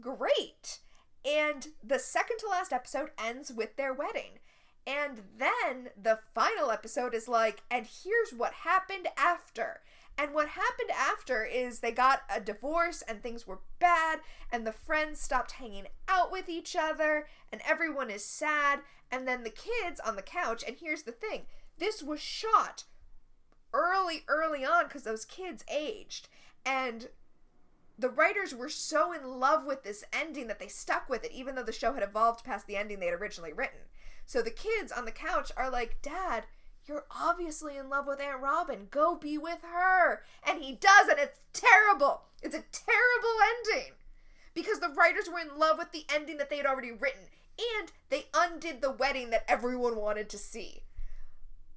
great. 0.00 0.78
And 1.24 1.68
the 1.82 1.98
second 1.98 2.38
to 2.38 2.48
last 2.48 2.72
episode 2.72 3.10
ends 3.18 3.50
with 3.50 3.76
their 3.76 3.92
wedding. 3.92 4.38
And 4.86 5.22
then 5.38 5.88
the 6.00 6.18
final 6.34 6.70
episode 6.70 7.14
is 7.14 7.26
like, 7.26 7.62
and 7.70 7.86
here's 7.86 8.38
what 8.38 8.52
happened 8.52 9.08
after. 9.16 9.80
And 10.16 10.32
what 10.32 10.48
happened 10.48 10.90
after 10.90 11.44
is 11.44 11.80
they 11.80 11.90
got 11.90 12.22
a 12.34 12.40
divorce 12.40 13.02
and 13.02 13.20
things 13.20 13.46
were 13.46 13.60
bad, 13.80 14.20
and 14.52 14.66
the 14.66 14.72
friends 14.72 15.20
stopped 15.20 15.52
hanging 15.52 15.88
out 16.08 16.30
with 16.30 16.48
each 16.48 16.76
other, 16.76 17.26
and 17.52 17.60
everyone 17.66 18.10
is 18.10 18.24
sad. 18.24 18.80
And 19.10 19.26
then 19.26 19.42
the 19.42 19.50
kids 19.50 20.00
on 20.00 20.16
the 20.16 20.22
couch, 20.22 20.62
and 20.66 20.76
here's 20.80 21.02
the 21.02 21.12
thing 21.12 21.46
this 21.78 22.02
was 22.02 22.20
shot 22.20 22.84
early, 23.72 24.22
early 24.28 24.64
on 24.64 24.84
because 24.84 25.02
those 25.02 25.24
kids 25.24 25.64
aged. 25.70 26.28
And 26.64 27.08
the 27.98 28.08
writers 28.08 28.54
were 28.54 28.68
so 28.68 29.12
in 29.12 29.38
love 29.38 29.66
with 29.66 29.82
this 29.82 30.04
ending 30.12 30.46
that 30.46 30.58
they 30.58 30.68
stuck 30.68 31.08
with 31.08 31.24
it, 31.24 31.32
even 31.32 31.54
though 31.54 31.62
the 31.62 31.72
show 31.72 31.92
had 31.92 32.02
evolved 32.02 32.44
past 32.44 32.66
the 32.66 32.76
ending 32.76 33.00
they 33.00 33.06
had 33.06 33.20
originally 33.20 33.52
written. 33.52 33.80
So 34.26 34.40
the 34.40 34.50
kids 34.50 34.90
on 34.90 35.04
the 35.04 35.12
couch 35.12 35.52
are 35.56 35.70
like, 35.70 35.98
Dad, 36.00 36.44
you're 36.86 37.06
obviously 37.10 37.76
in 37.76 37.88
love 37.88 38.06
with 38.06 38.20
Aunt 38.20 38.42
Robin. 38.42 38.88
Go 38.90 39.16
be 39.16 39.38
with 39.38 39.60
her. 39.62 40.22
And 40.46 40.62
he 40.62 40.72
does, 40.72 41.08
and 41.08 41.18
it's 41.18 41.40
terrible. 41.52 42.22
It's 42.42 42.54
a 42.54 42.64
terrible 42.72 43.36
ending. 43.58 43.92
Because 44.54 44.80
the 44.80 44.94
writers 44.96 45.28
were 45.28 45.40
in 45.40 45.58
love 45.58 45.78
with 45.78 45.92
the 45.92 46.04
ending 46.14 46.36
that 46.38 46.50
they 46.50 46.58
had 46.58 46.66
already 46.66 46.92
written, 46.92 47.22
and 47.58 47.90
they 48.10 48.26
undid 48.34 48.80
the 48.80 48.90
wedding 48.90 49.30
that 49.30 49.44
everyone 49.48 49.96
wanted 49.96 50.28
to 50.30 50.38
see. 50.38 50.82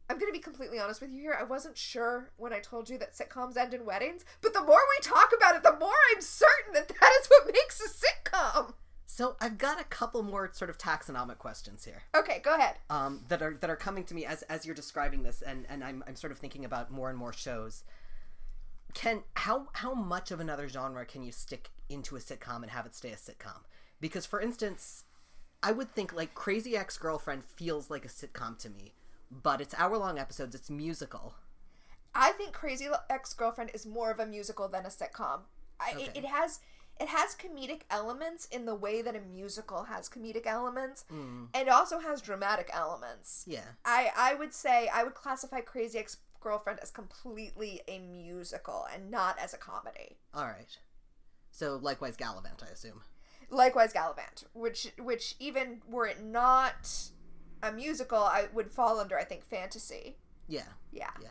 I'm 0.09 0.19
going 0.19 0.31
to 0.31 0.37
be 0.37 0.43
completely 0.43 0.79
honest 0.79 1.01
with 1.01 1.11
you 1.11 1.19
here. 1.19 1.37
I 1.37 1.43
wasn't 1.43 1.77
sure 1.77 2.31
when 2.37 2.53
I 2.53 2.59
told 2.59 2.89
you 2.89 2.97
that 2.97 3.15
sitcoms 3.15 3.57
end 3.57 3.73
in 3.73 3.85
weddings, 3.85 4.23
but 4.41 4.53
the 4.53 4.61
more 4.61 4.79
we 4.79 5.03
talk 5.03 5.31
about 5.35 5.55
it, 5.55 5.63
the 5.63 5.77
more 5.79 5.95
I'm 6.15 6.21
certain 6.21 6.73
that 6.73 6.87
that 6.87 7.11
is 7.21 7.27
what 7.27 7.47
makes 7.47 7.81
a 7.81 7.89
sitcom. 7.89 8.73
So 9.17 9.35
I've 9.41 9.57
got 9.57 9.81
a 9.81 9.83
couple 9.83 10.21
more 10.21 10.51
sort 10.53 10.69
of 10.69 10.77
taxonomic 10.77 11.39
questions 11.39 11.83
here. 11.83 12.03
Okay, 12.15 12.39
go 12.43 12.53
ahead. 12.53 12.75
um, 12.91 13.21
that 13.29 13.41
are 13.41 13.57
that 13.61 13.67
are 13.67 13.75
coming 13.75 14.03
to 14.03 14.13
me 14.13 14.25
as 14.25 14.43
as 14.43 14.63
you're 14.63 14.75
describing 14.75 15.23
this, 15.23 15.41
and 15.41 15.65
and 15.69 15.83
I'm 15.83 16.03
I'm 16.07 16.15
sort 16.15 16.31
of 16.31 16.37
thinking 16.37 16.63
about 16.63 16.91
more 16.91 17.09
and 17.09 17.17
more 17.17 17.33
shows. 17.33 17.83
Can 18.93 19.23
how 19.33 19.69
how 19.73 19.95
much 19.95 20.29
of 20.29 20.39
another 20.39 20.69
genre 20.69 21.03
can 21.03 21.23
you 21.23 21.31
stick 21.31 21.71
into 21.89 22.15
a 22.15 22.19
sitcom 22.19 22.57
and 22.61 22.69
have 22.69 22.85
it 22.85 22.93
stay 22.93 23.11
a 23.11 23.15
sitcom? 23.15 23.61
Because 23.99 24.27
for 24.27 24.39
instance, 24.39 25.05
I 25.63 25.71
would 25.71 25.89
think 25.95 26.13
like 26.13 26.35
Crazy 26.35 26.77
Ex 26.77 26.95
Girlfriend 26.99 27.43
feels 27.43 27.89
like 27.89 28.05
a 28.05 28.09
sitcom 28.09 28.59
to 28.59 28.69
me, 28.69 28.93
but 29.31 29.61
it's 29.61 29.73
hour 29.79 29.97
long 29.97 30.19
episodes. 30.19 30.53
It's 30.53 30.69
musical. 30.69 31.33
I 32.13 32.33
think 32.33 32.53
Crazy 32.53 32.87
Ex 33.09 33.33
Girlfriend 33.33 33.71
is 33.73 33.83
more 33.83 34.11
of 34.11 34.19
a 34.19 34.27
musical 34.27 34.67
than 34.67 34.85
a 34.85 34.89
sitcom. 34.89 35.39
I, 35.79 35.93
it, 35.99 36.17
it 36.17 36.25
has 36.25 36.59
it 36.99 37.07
has 37.09 37.35
comedic 37.35 37.81
elements 37.89 38.45
in 38.45 38.65
the 38.65 38.75
way 38.75 39.01
that 39.01 39.15
a 39.15 39.21
musical 39.21 39.83
has 39.83 40.09
comedic 40.09 40.45
elements, 40.45 41.05
mm. 41.11 41.47
and 41.53 41.69
also 41.69 41.99
has 41.99 42.21
dramatic 42.21 42.69
elements. 42.73 43.45
Yeah. 43.47 43.61
I 43.85 44.11
I 44.15 44.35
would 44.35 44.53
say 44.53 44.89
I 44.93 45.03
would 45.03 45.13
classify 45.13 45.61
Crazy 45.61 45.99
Ex 45.99 46.17
Girlfriend 46.39 46.79
as 46.81 46.91
completely 46.91 47.81
a 47.87 47.99
musical 47.99 48.85
and 48.93 49.11
not 49.11 49.37
as 49.39 49.53
a 49.53 49.57
comedy. 49.57 50.17
All 50.33 50.45
right. 50.45 50.77
So 51.51 51.79
likewise, 51.81 52.15
Galavant, 52.15 52.63
I 52.63 52.71
assume. 52.71 53.01
Likewise, 53.49 53.93
Galavant, 53.93 54.45
which 54.53 54.91
which 54.99 55.35
even 55.39 55.81
were 55.89 56.07
it 56.07 56.23
not 56.23 56.91
a 57.63 57.71
musical, 57.71 58.19
I 58.19 58.47
would 58.53 58.71
fall 58.71 58.99
under 58.99 59.17
I 59.17 59.23
think 59.23 59.43
fantasy. 59.45 60.17
Yeah. 60.47 60.69
Yeah. 60.91 61.11
Yeah. 61.21 61.29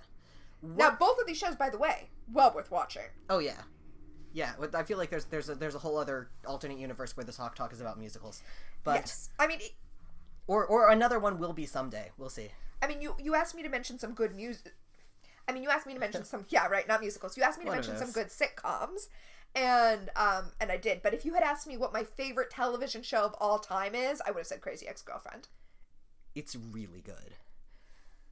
Now 0.63 0.91
both 0.91 1.19
of 1.21 1.27
these 1.27 1.39
shows, 1.39 1.55
by 1.55 1.71
the 1.71 1.79
way, 1.79 2.09
well 2.33 2.53
worth 2.55 2.71
watching. 2.71 3.11
Oh 3.31 3.39
yeah. 3.39 3.63
Yeah, 4.37 4.53
I 4.75 4.83
feel 4.83 4.99
like 4.99 5.09
there's 5.09 5.25
there's 5.25 5.49
a 5.49 5.55
there's 5.55 5.75
a 5.75 5.79
whole 5.79 5.97
other 5.97 6.29
alternate 6.47 6.77
universe 6.77 7.17
where 7.17 7.25
this 7.25 7.39
Hawk 7.39 7.55
Talk 7.55 7.73
is 7.73 7.81
about 7.81 7.99
musicals, 7.99 8.43
but 8.85 8.97
yes, 8.97 9.31
I 9.39 9.47
mean, 9.47 9.61
it, 9.63 9.73
or 10.47 10.67
or 10.67 10.91
another 10.91 11.19
one 11.19 11.39
will 11.39 11.55
be 11.55 11.65
someday. 11.65 12.11
We'll 12.19 12.29
see. 12.29 12.51
I 12.83 12.87
mean, 12.87 13.01
you 13.01 13.15
you 13.19 13.35
asked 13.35 13.55
me 13.55 13.63
to 13.63 13.71
mention 13.71 13.99
some 13.99 14.13
good 14.13 14.37
music. 14.37 14.75
I 15.49 15.53
mean, 15.53 15.63
you 15.63 15.71
asked 15.71 15.87
me 15.87 15.95
to 15.95 15.99
mention 15.99 16.23
some 16.33 16.45
yeah, 16.51 16.67
right, 16.67 16.87
not 16.87 17.01
musicals. 17.01 17.39
You 17.39 17.45
asked 17.45 17.59
me 17.59 17.65
to 17.65 17.71
of 17.71 17.77
mention 17.77 17.97
some 17.97 18.13
good 18.13 18.27
sitcoms, 18.27 19.09
and 19.55 20.11
um, 20.17 20.53
and 20.61 20.71
I 20.71 20.77
did. 20.77 21.01
But 21.03 21.15
if 21.15 21.25
you 21.25 21.33
had 21.33 21.43
asked 21.43 21.67
me 21.67 21.79
what 21.79 21.95
my 21.95 22.05
favorite 22.05 22.51
television 22.51 23.03
show 23.03 23.25
of 23.25 23.35
all 23.41 23.59
time 23.59 23.95
is, 23.95 24.21
I 24.27 24.33
would 24.33 24.41
have 24.41 24.47
said 24.47 24.61
Crazy 24.61 24.87
Ex 24.87 25.01
Girlfriend. 25.01 25.49
It's 26.35 26.55
really 26.55 27.01
good. 27.01 27.37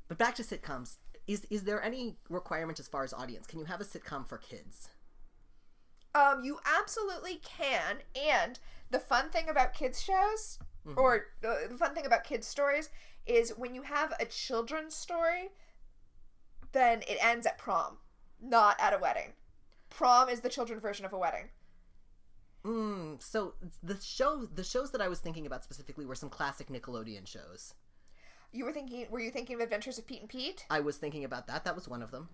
But 0.08 0.18
back 0.18 0.34
to 0.34 0.42
sitcoms. 0.42 0.98
Is 1.26 1.46
is 1.48 1.62
there 1.62 1.82
any 1.82 2.18
requirement 2.28 2.78
as 2.78 2.88
far 2.88 3.04
as 3.04 3.14
audience? 3.14 3.46
Can 3.46 3.58
you 3.58 3.64
have 3.64 3.80
a 3.80 3.84
sitcom 3.84 4.28
for 4.28 4.36
kids? 4.36 4.90
Um, 6.14 6.44
you 6.44 6.58
absolutely 6.78 7.40
can. 7.42 7.98
And 8.14 8.58
the 8.90 8.98
fun 8.98 9.30
thing 9.30 9.48
about 9.48 9.74
kids 9.74 10.02
shows, 10.02 10.58
or 10.96 11.26
the, 11.40 11.66
the 11.70 11.76
fun 11.76 11.94
thing 11.94 12.06
about 12.06 12.24
kids 12.24 12.46
stories, 12.46 12.90
is 13.26 13.50
when 13.56 13.74
you 13.74 13.82
have 13.82 14.12
a 14.20 14.24
children's 14.24 14.94
story, 14.94 15.50
then 16.72 17.02
it 17.08 17.18
ends 17.20 17.46
at 17.46 17.58
prom, 17.58 17.98
not 18.40 18.76
at 18.78 18.92
a 18.92 18.98
wedding. 18.98 19.32
Prom 19.90 20.28
is 20.28 20.40
the 20.40 20.48
children's 20.48 20.82
version 20.82 21.06
of 21.06 21.12
a 21.12 21.18
wedding. 21.18 21.50
Mm, 22.64 23.22
so 23.22 23.54
the 23.82 23.98
show 24.00 24.46
the 24.46 24.64
shows 24.64 24.90
that 24.92 25.02
I 25.02 25.08
was 25.08 25.18
thinking 25.18 25.44
about 25.44 25.64
specifically 25.64 26.06
were 26.06 26.14
some 26.14 26.30
classic 26.30 26.68
Nickelodeon 26.68 27.26
shows. 27.26 27.74
You 28.52 28.64
were 28.64 28.72
thinking? 28.72 29.06
Were 29.10 29.20
you 29.20 29.30
thinking 29.30 29.56
of 29.56 29.60
Adventures 29.60 29.98
of 29.98 30.06
Pete 30.06 30.20
and 30.20 30.28
Pete? 30.28 30.64
I 30.70 30.80
was 30.80 30.96
thinking 30.96 31.24
about 31.24 31.46
that. 31.48 31.64
That 31.64 31.74
was 31.74 31.88
one 31.88 32.02
of 32.02 32.10
them. 32.10 32.28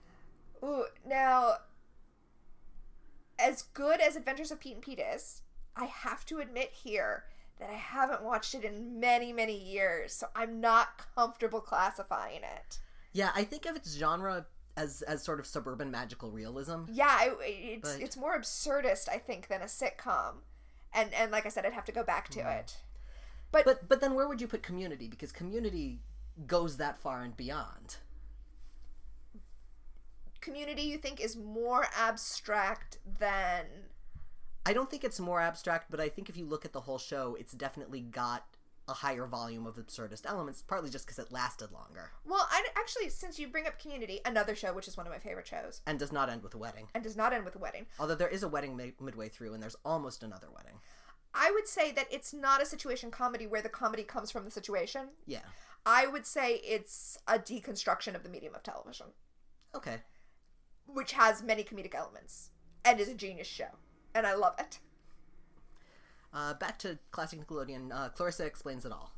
Ooh, 0.62 0.85
now, 1.07 1.55
as 3.42 3.62
good 3.62 4.00
as 4.00 4.16
Adventures 4.16 4.50
of 4.50 4.61
Pete 4.61 4.74
and 4.74 4.83
Pete 4.83 5.00
is, 5.00 5.42
I 5.76 5.87
have 5.87 6.24
to 6.26 6.38
admit 6.38 6.72
here 6.85 7.24
that 7.59 7.70
I 7.70 7.74
haven't 7.74 8.22
watched 8.22 8.55
it 8.55 8.64
in 8.64 8.98
many, 8.98 9.33
many 9.33 9.57
years, 9.57 10.12
so 10.12 10.29
I'm 10.35 10.61
not 10.61 10.88
comfortable 11.14 11.61
classifying 11.61 12.42
it. 12.42 12.79
Yeah, 13.12 13.31
I 13.35 13.44
think 13.44 13.66
of 13.66 13.76
its 13.76 13.94
genre 13.96 14.46
as 14.76 15.03
as 15.03 15.22
sort 15.22 15.40
of 15.40 15.46
suburban 15.46 15.90
magical 15.90 16.31
realism. 16.31 16.85
Yeah, 16.90 17.09
I, 17.09 17.35
it's 17.40 17.94
But- 17.94 18.03
it's 18.03 18.16
more 18.16 18.38
absurdist, 18.38 19.09
I 19.09 19.18
think, 19.18 19.48
than 19.48 19.62
a 19.62 19.66
sitcom, 19.66 20.37
and 20.92 21.12
and 21.14 21.31
like 21.31 21.46
I 21.46 21.48
said, 21.50 21.66
I'd 21.66 21.72
have 21.72 21.85
to 21.87 21.92
go 21.92 22.03
back 22.03 22.29
to 22.31 22.42
hmm. 22.42 22.48
it. 22.48 22.76
But, 23.53 23.64
But 23.64 23.88
but 23.88 24.00
then 24.00 24.14
where 24.14 24.29
would 24.29 24.40
you 24.40 24.46
put 24.46 24.62
Community? 24.62 25.09
Because 25.09 25.33
Community 25.33 26.00
goes 26.46 26.76
that 26.76 26.98
far 26.98 27.22
and 27.22 27.37
beyond. 27.37 27.96
Community, 30.40 30.83
you 30.83 30.98
think, 30.98 31.20
is 31.20 31.37
more 31.37 31.87
abstract 31.96 32.98
than 33.18 33.66
I 34.66 34.72
don't 34.72 34.90
think 34.90 35.05
it's 35.05 35.20
more 35.20 35.40
abstract, 35.40 35.90
but 35.90 36.00
I 36.00 36.09
think 36.09 36.29
if 36.29 36.37
you 36.37 36.44
look 36.46 36.64
at 36.64 36.72
the 36.72 36.81
whole 36.81 36.98
show, 36.98 37.37
it's 37.38 37.53
definitely 37.53 38.00
got 38.00 38.44
a 38.88 38.92
higher 38.92 39.26
volume 39.26 39.66
of 39.66 39.76
absurdist 39.76 40.26
elements, 40.26 40.62
partly 40.66 40.90
just 40.90 41.07
because 41.07 41.18
it 41.18 41.31
lasted 41.31 41.70
longer 41.70 42.11
well, 42.26 42.46
I 42.50 42.64
actually, 42.76 43.09
since 43.09 43.38
you 43.38 43.46
bring 43.48 43.66
up 43.66 43.79
Community, 43.79 44.20
another 44.24 44.55
show 44.57 44.72
which 44.72 44.88
is 44.88 44.96
one 44.96 45.07
of 45.07 45.12
my 45.12 45.18
favorite 45.18 45.46
shows, 45.46 45.81
and 45.87 45.98
does 45.98 46.11
not 46.12 46.29
end 46.29 46.42
with 46.42 46.55
a 46.55 46.59
wedding. 46.59 46.88
and 46.94 47.05
does 47.05 47.16
not 47.16 47.33
end 47.33 47.44
with 47.44 47.55
a 47.55 47.59
wedding. 47.59 47.87
Although 47.98 48.16
there 48.16 48.29
is 48.29 48.42
a 48.42 48.48
wedding 48.48 48.76
mi- 48.76 48.94
midway 49.00 49.29
through, 49.29 49.55
and 49.55 49.62
there's 49.62 49.76
almost 49.85 50.22
another 50.22 50.48
wedding. 50.55 50.81
I 51.33 51.53
would 51.53 51.68
say 51.68 51.92
that 51.92 52.09
it's 52.11 52.35
not 52.35 52.61
a 52.61 52.66
situation 52.66 53.11
comedy 53.12 53.46
where 53.46 53.62
the 53.62 53.68
comedy 53.68 54.03
comes 54.03 54.31
from 54.33 54.44
the 54.44 54.50
situation. 54.50 55.11
Yeah. 55.26 55.40
I 55.87 56.07
would 56.09 56.26
say 56.26 56.55
it's 56.64 57.16
a 57.29 57.38
deconstruction 57.38 58.14
of 58.16 58.24
the 58.24 58.29
medium 58.29 58.55
of 58.57 58.62
television, 58.64 59.07
Okay. 59.74 59.98
Which 60.94 61.12
has 61.12 61.42
many 61.42 61.62
comedic 61.64 61.94
elements 61.94 62.50
and 62.85 63.00
is 63.00 63.09
a 63.09 63.14
genius 63.14 63.46
show. 63.46 63.76
And 64.14 64.26
I 64.26 64.35
love 64.35 64.55
it. 64.59 64.79
Uh, 66.33 66.55
back 66.55 66.79
to 66.81 66.98
classic 67.11 67.40
Nickelodeon. 67.46 67.92
Uh, 67.92 68.09
Clarissa 68.11 68.44
explains 68.46 68.85
it 68.85 68.92
all. 68.92 69.12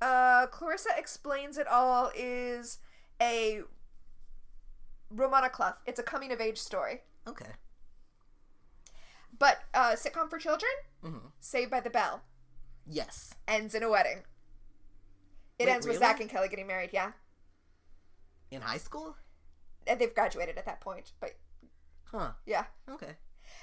Uh, 0.00 0.46
Clarissa 0.46 0.88
Explains 0.96 1.58
It 1.58 1.66
All 1.66 2.10
is 2.16 2.78
a 3.20 3.60
Romana 5.10 5.50
Clough. 5.50 5.74
It's 5.84 6.00
a 6.00 6.02
coming 6.02 6.32
of 6.32 6.40
age 6.40 6.56
story. 6.56 7.02
Okay. 7.28 7.50
But 9.38 9.58
uh, 9.74 9.92
sitcom 9.92 10.30
for 10.30 10.38
children, 10.38 10.70
Mm-hmm. 11.04 11.26
Saved 11.40 11.70
by 11.70 11.80
the 11.80 11.90
Bell, 11.90 12.22
Yes. 12.86 13.34
ends 13.48 13.74
in 13.74 13.82
a 13.82 13.90
wedding. 13.90 14.22
It 15.58 15.66
Wait, 15.66 15.72
ends 15.72 15.86
with 15.86 15.96
really? 15.96 16.06
Zach 16.06 16.20
and 16.20 16.30
Kelly 16.30 16.48
getting 16.48 16.66
married, 16.66 16.90
yeah. 16.92 17.12
In 18.50 18.60
high 18.62 18.78
school? 18.78 19.16
And 19.86 20.00
they've 20.00 20.14
graduated 20.14 20.58
at 20.58 20.66
that 20.66 20.80
point, 20.80 21.12
but 21.20 21.36
Huh. 22.10 22.32
yeah. 22.44 22.64
Okay. 22.88 23.16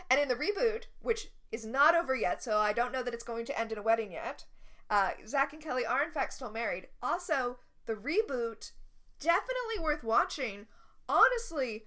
And 0.09 0.19
in 0.19 0.27
the 0.27 0.35
reboot, 0.35 0.83
which 1.01 1.27
is 1.51 1.65
not 1.65 1.95
over 1.95 2.15
yet, 2.15 2.43
so 2.43 2.57
I 2.57 2.73
don't 2.73 2.93
know 2.93 3.03
that 3.03 3.13
it's 3.13 3.23
going 3.23 3.45
to 3.45 3.59
end 3.59 3.71
in 3.71 3.77
a 3.77 3.81
wedding 3.81 4.11
yet, 4.11 4.45
uh, 4.89 5.11
Zach 5.25 5.53
and 5.53 5.61
Kelly 5.61 5.85
are 5.85 6.03
in 6.03 6.11
fact 6.11 6.33
still 6.33 6.51
married. 6.51 6.87
Also, 7.01 7.57
the 7.85 7.93
reboot, 7.93 8.71
definitely 9.19 9.79
worth 9.81 10.03
watching. 10.03 10.67
Honestly, 11.09 11.85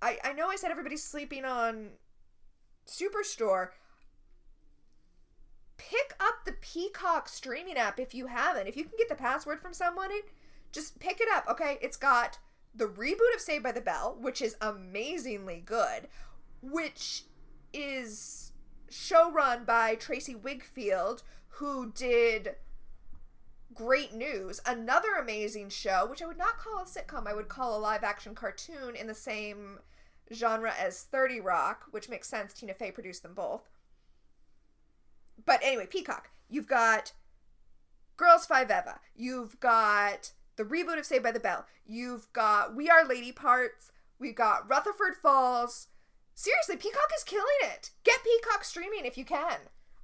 I, 0.00 0.18
I 0.24 0.32
know 0.32 0.48
I 0.48 0.56
said 0.56 0.70
everybody's 0.70 1.04
sleeping 1.04 1.44
on 1.44 1.90
Superstore. 2.86 3.68
Pick 5.76 6.14
up 6.20 6.44
the 6.44 6.54
Peacock 6.60 7.28
streaming 7.28 7.76
app 7.76 8.00
if 8.00 8.14
you 8.14 8.26
haven't. 8.26 8.66
If 8.66 8.76
you 8.76 8.84
can 8.84 8.94
get 8.98 9.08
the 9.08 9.14
password 9.14 9.60
from 9.60 9.74
someone, 9.74 10.10
just 10.72 10.98
pick 10.98 11.20
it 11.20 11.28
up, 11.34 11.46
okay? 11.50 11.78
It's 11.82 11.96
got 11.96 12.38
the 12.76 12.86
reboot 12.86 13.34
of 13.34 13.40
Saved 13.40 13.64
by 13.64 13.72
the 13.72 13.80
Bell, 13.80 14.16
which 14.20 14.42
is 14.42 14.56
amazingly 14.60 15.62
good, 15.64 16.08
which 16.60 17.24
is 17.72 18.52
showrun 18.90 19.64
by 19.64 19.94
Tracey 19.94 20.34
Wigfield, 20.34 21.22
who 21.48 21.90
did 21.92 22.56
Great 23.74 24.14
News, 24.14 24.60
another 24.66 25.14
amazing 25.14 25.68
show, 25.70 26.06
which 26.08 26.22
I 26.22 26.26
would 26.26 26.38
not 26.38 26.58
call 26.58 26.82
a 26.82 26.84
sitcom, 26.84 27.26
I 27.26 27.34
would 27.34 27.48
call 27.48 27.76
a 27.76 27.80
live 27.80 28.04
action 28.04 28.34
cartoon 28.34 28.94
in 28.94 29.06
the 29.06 29.14
same 29.14 29.80
genre 30.32 30.72
as 30.78 31.02
30 31.02 31.40
Rock, 31.40 31.84
which 31.90 32.08
makes 32.08 32.28
sense. 32.28 32.52
Tina 32.52 32.74
Fey 32.74 32.90
produced 32.90 33.22
them 33.22 33.34
both. 33.34 33.68
But 35.44 35.60
anyway, 35.62 35.86
Peacock. 35.86 36.30
You've 36.48 36.66
got 36.66 37.12
Girls 38.16 38.46
Five 38.46 38.70
Eva. 38.70 39.00
You've 39.14 39.60
got 39.60 40.32
the 40.56 40.64
reboot 40.64 40.98
of 40.98 41.06
Saved 41.06 41.22
by 41.24 41.32
the 41.32 41.40
Bell. 41.40 41.66
You've 41.86 42.32
got 42.32 42.74
We 42.74 42.88
Are 42.88 43.04
Lady 43.06 43.32
Parts. 43.32 43.92
We've 44.18 44.34
got 44.34 44.68
Rutherford 44.68 45.14
Falls. 45.20 45.88
Seriously, 46.34 46.76
Peacock 46.76 47.08
is 47.16 47.24
killing 47.24 47.46
it. 47.62 47.90
Get 48.04 48.20
Peacock 48.24 48.64
streaming 48.64 49.04
if 49.06 49.16
you 49.18 49.24
can. 49.24 49.58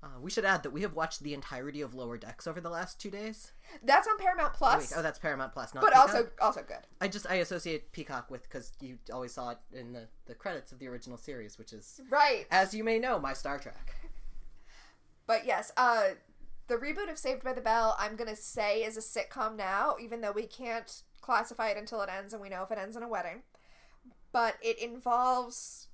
Uh, 0.05 0.19
we 0.21 0.31
should 0.31 0.45
add 0.45 0.65
that 0.65 0.73
we 0.73 0.83
have 0.83 0.95
watched 0.95 1.23
the 1.23 1.33
entirety 1.33 1.81
of 1.81 1.95
Lower 1.95 2.19
Decks 2.19 2.49
over 2.49 2.61
the 2.61 2.69
last 2.71 3.01
two 3.01 3.09
days. 3.11 3.53
That's 3.85 4.09
on 4.09 4.19
Paramount 4.19 4.51
Oh, 4.55 4.57
Plus, 4.59 4.91
wait, 4.91 4.99
oh, 4.99 5.03
that's 5.03 5.19
Paramount 5.21 5.53
Plus, 5.53 5.73
not 5.75 5.81
but 5.81 5.93
Peacock. 5.93 6.09
also 6.09 6.29
also 6.41 6.63
good. 6.67 6.79
I 7.01 7.07
just 7.07 7.31
I 7.31 7.37
associate 7.37 7.93
Peacock 7.93 8.29
with 8.29 8.43
because 8.43 8.73
you 8.81 8.99
always 9.13 9.33
saw 9.33 9.51
it 9.51 9.59
in 9.73 9.93
the 9.93 10.09
the 10.27 10.35
credits 10.35 10.73
of 10.73 10.81
the 10.81 10.89
original 10.89 11.17
series, 11.19 11.57
which 11.57 11.73
is, 11.73 12.01
Right. 12.11 12.47
as 12.51 12.75
you 12.75 12.83
may 12.83 12.99
know, 12.99 13.21
my 13.21 13.33
Star 13.33 13.59
Trek. 13.61 13.95
But 15.27 15.47
yes, 15.47 15.71
uh 15.77 16.09
the 16.69 16.77
reboot 16.77 17.11
of 17.11 17.19
Saved 17.19 17.43
by 17.43 17.53
the 17.53 17.61
Bell, 17.61 17.97
I'm 17.99 18.17
gonna 18.17 18.37
say 18.37 18.83
is 18.83 18.97
a 18.97 19.01
sitcom 19.01 19.57
now, 19.57 19.97
even 20.01 20.21
though 20.21 20.33
we 20.33 20.47
can't 20.47 21.03
classify 21.21 21.69
it 21.69 21.77
until 21.79 22.03
it 22.03 22.11
ends 22.11 22.33
and 22.33 22.43
we 22.43 22.49
know 22.49 22.63
if 22.63 22.71
it 22.71 22.79
ends 22.79 22.97
in 22.97 23.03
a 23.03 23.09
wedding. 23.09 23.43
But 24.33 24.57
it 24.63 24.79
involves 24.79 25.89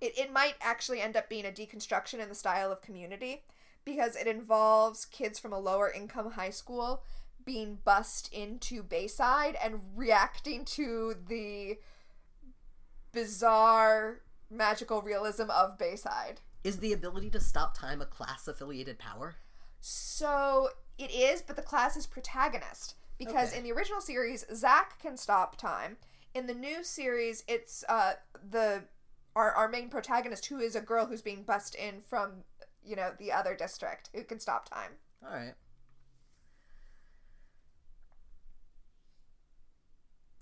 it, 0.00 0.18
it 0.18 0.32
might 0.32 0.54
actually 0.60 1.00
end 1.00 1.16
up 1.16 1.28
being 1.28 1.46
a 1.46 1.50
deconstruction 1.50 2.20
in 2.20 2.28
the 2.28 2.34
style 2.34 2.70
of 2.70 2.82
community 2.82 3.42
because 3.84 4.16
it 4.16 4.26
involves 4.26 5.04
kids 5.04 5.38
from 5.38 5.52
a 5.52 5.58
lower 5.58 5.90
income 5.90 6.32
high 6.32 6.50
school 6.50 7.02
being 7.44 7.78
bussed 7.84 8.32
into 8.32 8.82
Bayside 8.82 9.56
and 9.62 9.80
reacting 9.94 10.64
to 10.64 11.14
the 11.28 11.78
bizarre 13.12 14.20
magical 14.50 15.02
realism 15.02 15.50
of 15.50 15.78
Bayside. 15.78 16.40
Is 16.62 16.78
the 16.78 16.92
ability 16.92 17.30
to 17.30 17.40
stop 17.40 17.76
time 17.76 18.00
a 18.00 18.06
class 18.06 18.48
affiliated 18.48 18.98
power? 18.98 19.36
So 19.86 20.70
it 20.96 21.10
is, 21.10 21.42
but 21.42 21.56
the 21.56 21.62
class 21.62 21.94
is 21.94 22.06
protagonist 22.06 22.94
because 23.18 23.50
Okay. 23.50 23.58
in 23.58 23.64
the 23.64 23.72
original 23.72 24.00
series, 24.00 24.46
Zach 24.54 24.98
can 24.98 25.18
stop 25.18 25.56
time. 25.56 25.98
In 26.32 26.46
the 26.46 26.54
new 26.54 26.82
series, 26.82 27.44
it's 27.46 27.84
uh 27.86 28.14
the 28.50 28.84
our 29.36 29.52
our 29.52 29.68
main 29.68 29.90
protagonist 29.90 30.46
who 30.46 30.58
is 30.58 30.74
a 30.74 30.80
girl 30.80 31.04
who's 31.04 31.20
being 31.20 31.42
bussed 31.42 31.74
in 31.74 32.00
from 32.00 32.44
you 32.82 32.96
know 32.96 33.12
the 33.18 33.30
other 33.30 33.54
district 33.54 34.08
who 34.14 34.24
can 34.24 34.40
stop 34.40 34.70
time. 34.70 34.92
All 35.22 35.34
right. 35.34 35.52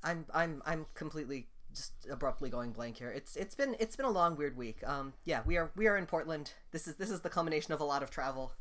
I'm 0.04 0.24
I'm 0.32 0.62
I'm 0.64 0.86
completely 0.94 1.48
just 1.74 1.94
abruptly 2.08 2.48
going 2.48 2.70
blank 2.70 2.98
here. 2.98 3.10
It's 3.10 3.34
it's 3.34 3.56
been 3.56 3.74
it's 3.80 3.96
been 3.96 4.06
a 4.06 4.10
long 4.10 4.36
weird 4.36 4.56
week. 4.56 4.86
Um 4.86 5.14
yeah, 5.24 5.42
we 5.44 5.56
are 5.56 5.72
we 5.74 5.88
are 5.88 5.96
in 5.96 6.06
Portland. 6.06 6.52
This 6.70 6.86
is 6.86 6.94
this 6.94 7.10
is 7.10 7.22
the 7.22 7.28
culmination 7.28 7.72
of 7.74 7.80
a 7.80 7.84
lot 7.84 8.04
of 8.04 8.10
travel. 8.10 8.52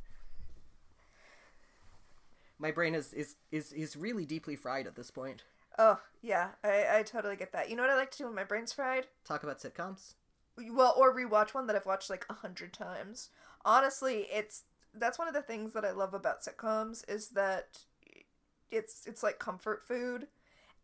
My 2.62 2.72
brain 2.72 2.94
is 2.96 3.12
is 3.12 3.36
is 3.52 3.74
is 3.74 3.96
really 3.98 4.26
deeply 4.26 4.56
fried 4.56 4.86
at 4.88 4.96
this 4.96 5.10
point. 5.12 5.44
Oh 5.80 6.00
yeah, 6.22 6.50
I 6.64 7.00
I 7.00 7.04
totally 7.04 7.36
get 7.36 7.52
that. 7.54 7.70
You 7.70 7.76
know 7.76 7.82
what 7.84 7.90
I 7.90 7.96
like 7.96 8.12
to 8.12 8.18
do 8.20 8.26
when 8.26 8.36
my 8.36 8.44
brain's 8.44 8.72
fried? 8.72 9.08
Talk 9.26 9.44
about 9.44 9.60
sitcoms. 9.60 10.14
well 10.72 10.94
or 10.98 11.16
rewatch 11.16 11.54
one 11.54 11.66
that 11.68 11.76
i've 11.76 11.86
watched 11.86 12.10
like 12.10 12.26
a 12.30 12.34
hundred 12.34 12.74
times 12.74 13.30
honestly 13.64 14.28
it's 14.32 14.64
that's 14.94 15.18
one 15.18 15.28
of 15.28 15.34
the 15.34 15.42
things 15.42 15.74
that 15.74 15.86
i 15.86 15.92
love 15.92 16.14
about 16.14 16.42
sitcoms 16.44 17.10
is 17.10 17.30
that 17.30 17.80
it's 18.70 19.06
it's 19.08 19.24
like 19.24 19.40
comfort 19.40 19.82
food 19.88 20.28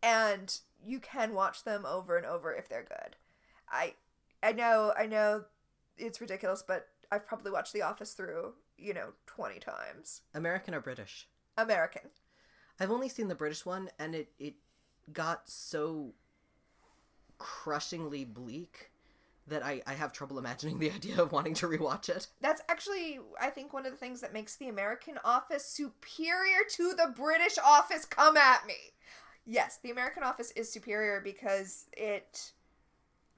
and 0.02 0.60
you 0.82 0.98
can 0.98 1.34
watch 1.34 1.64
them 1.64 1.84
over 1.84 2.16
and 2.16 2.24
over 2.26 2.52
if 2.54 2.68
they're 2.68 2.82
good 2.82 3.16
i 3.70 3.94
i 4.42 4.52
know 4.52 4.92
i 4.98 5.06
know 5.06 5.44
it's 5.98 6.20
ridiculous 6.20 6.62
but 6.66 6.88
i've 7.12 7.26
probably 7.26 7.52
watched 7.52 7.72
the 7.74 7.82
office 7.82 8.14
through 8.14 8.54
you 8.78 8.94
know 8.94 9.10
20 9.26 9.58
times 9.60 10.22
American 10.34 10.74
or 10.74 10.80
British? 10.80 11.28
American 11.58 12.02
I've 12.80 12.90
only 12.90 13.08
seen 13.08 13.28
the 13.28 13.34
British 13.34 13.66
one, 13.66 13.90
and 13.98 14.14
it 14.14 14.28
it 14.38 14.54
got 15.12 15.48
so 15.48 16.14
crushingly 17.38 18.24
bleak 18.24 18.90
that 19.46 19.64
I, 19.64 19.80
I 19.86 19.94
have 19.94 20.12
trouble 20.12 20.38
imagining 20.38 20.78
the 20.78 20.90
idea 20.94 21.20
of 21.20 21.32
wanting 21.32 21.54
to 21.54 21.68
rewatch 21.68 22.08
it. 22.08 22.28
That's 22.40 22.62
actually, 22.68 23.18
I 23.40 23.48
think, 23.50 23.72
one 23.72 23.86
of 23.86 23.92
the 23.92 23.98
things 23.98 24.20
that 24.20 24.32
makes 24.32 24.56
the 24.56 24.68
American 24.68 25.18
Office 25.24 25.64
superior 25.64 26.58
to 26.72 26.94
the 26.94 27.12
British 27.16 27.58
Office. 27.58 28.04
Come 28.04 28.36
at 28.36 28.66
me. 28.66 28.74
Yes, 29.46 29.78
the 29.82 29.90
American 29.90 30.22
Office 30.22 30.50
is 30.52 30.70
superior 30.70 31.22
because 31.24 31.86
it 31.94 32.52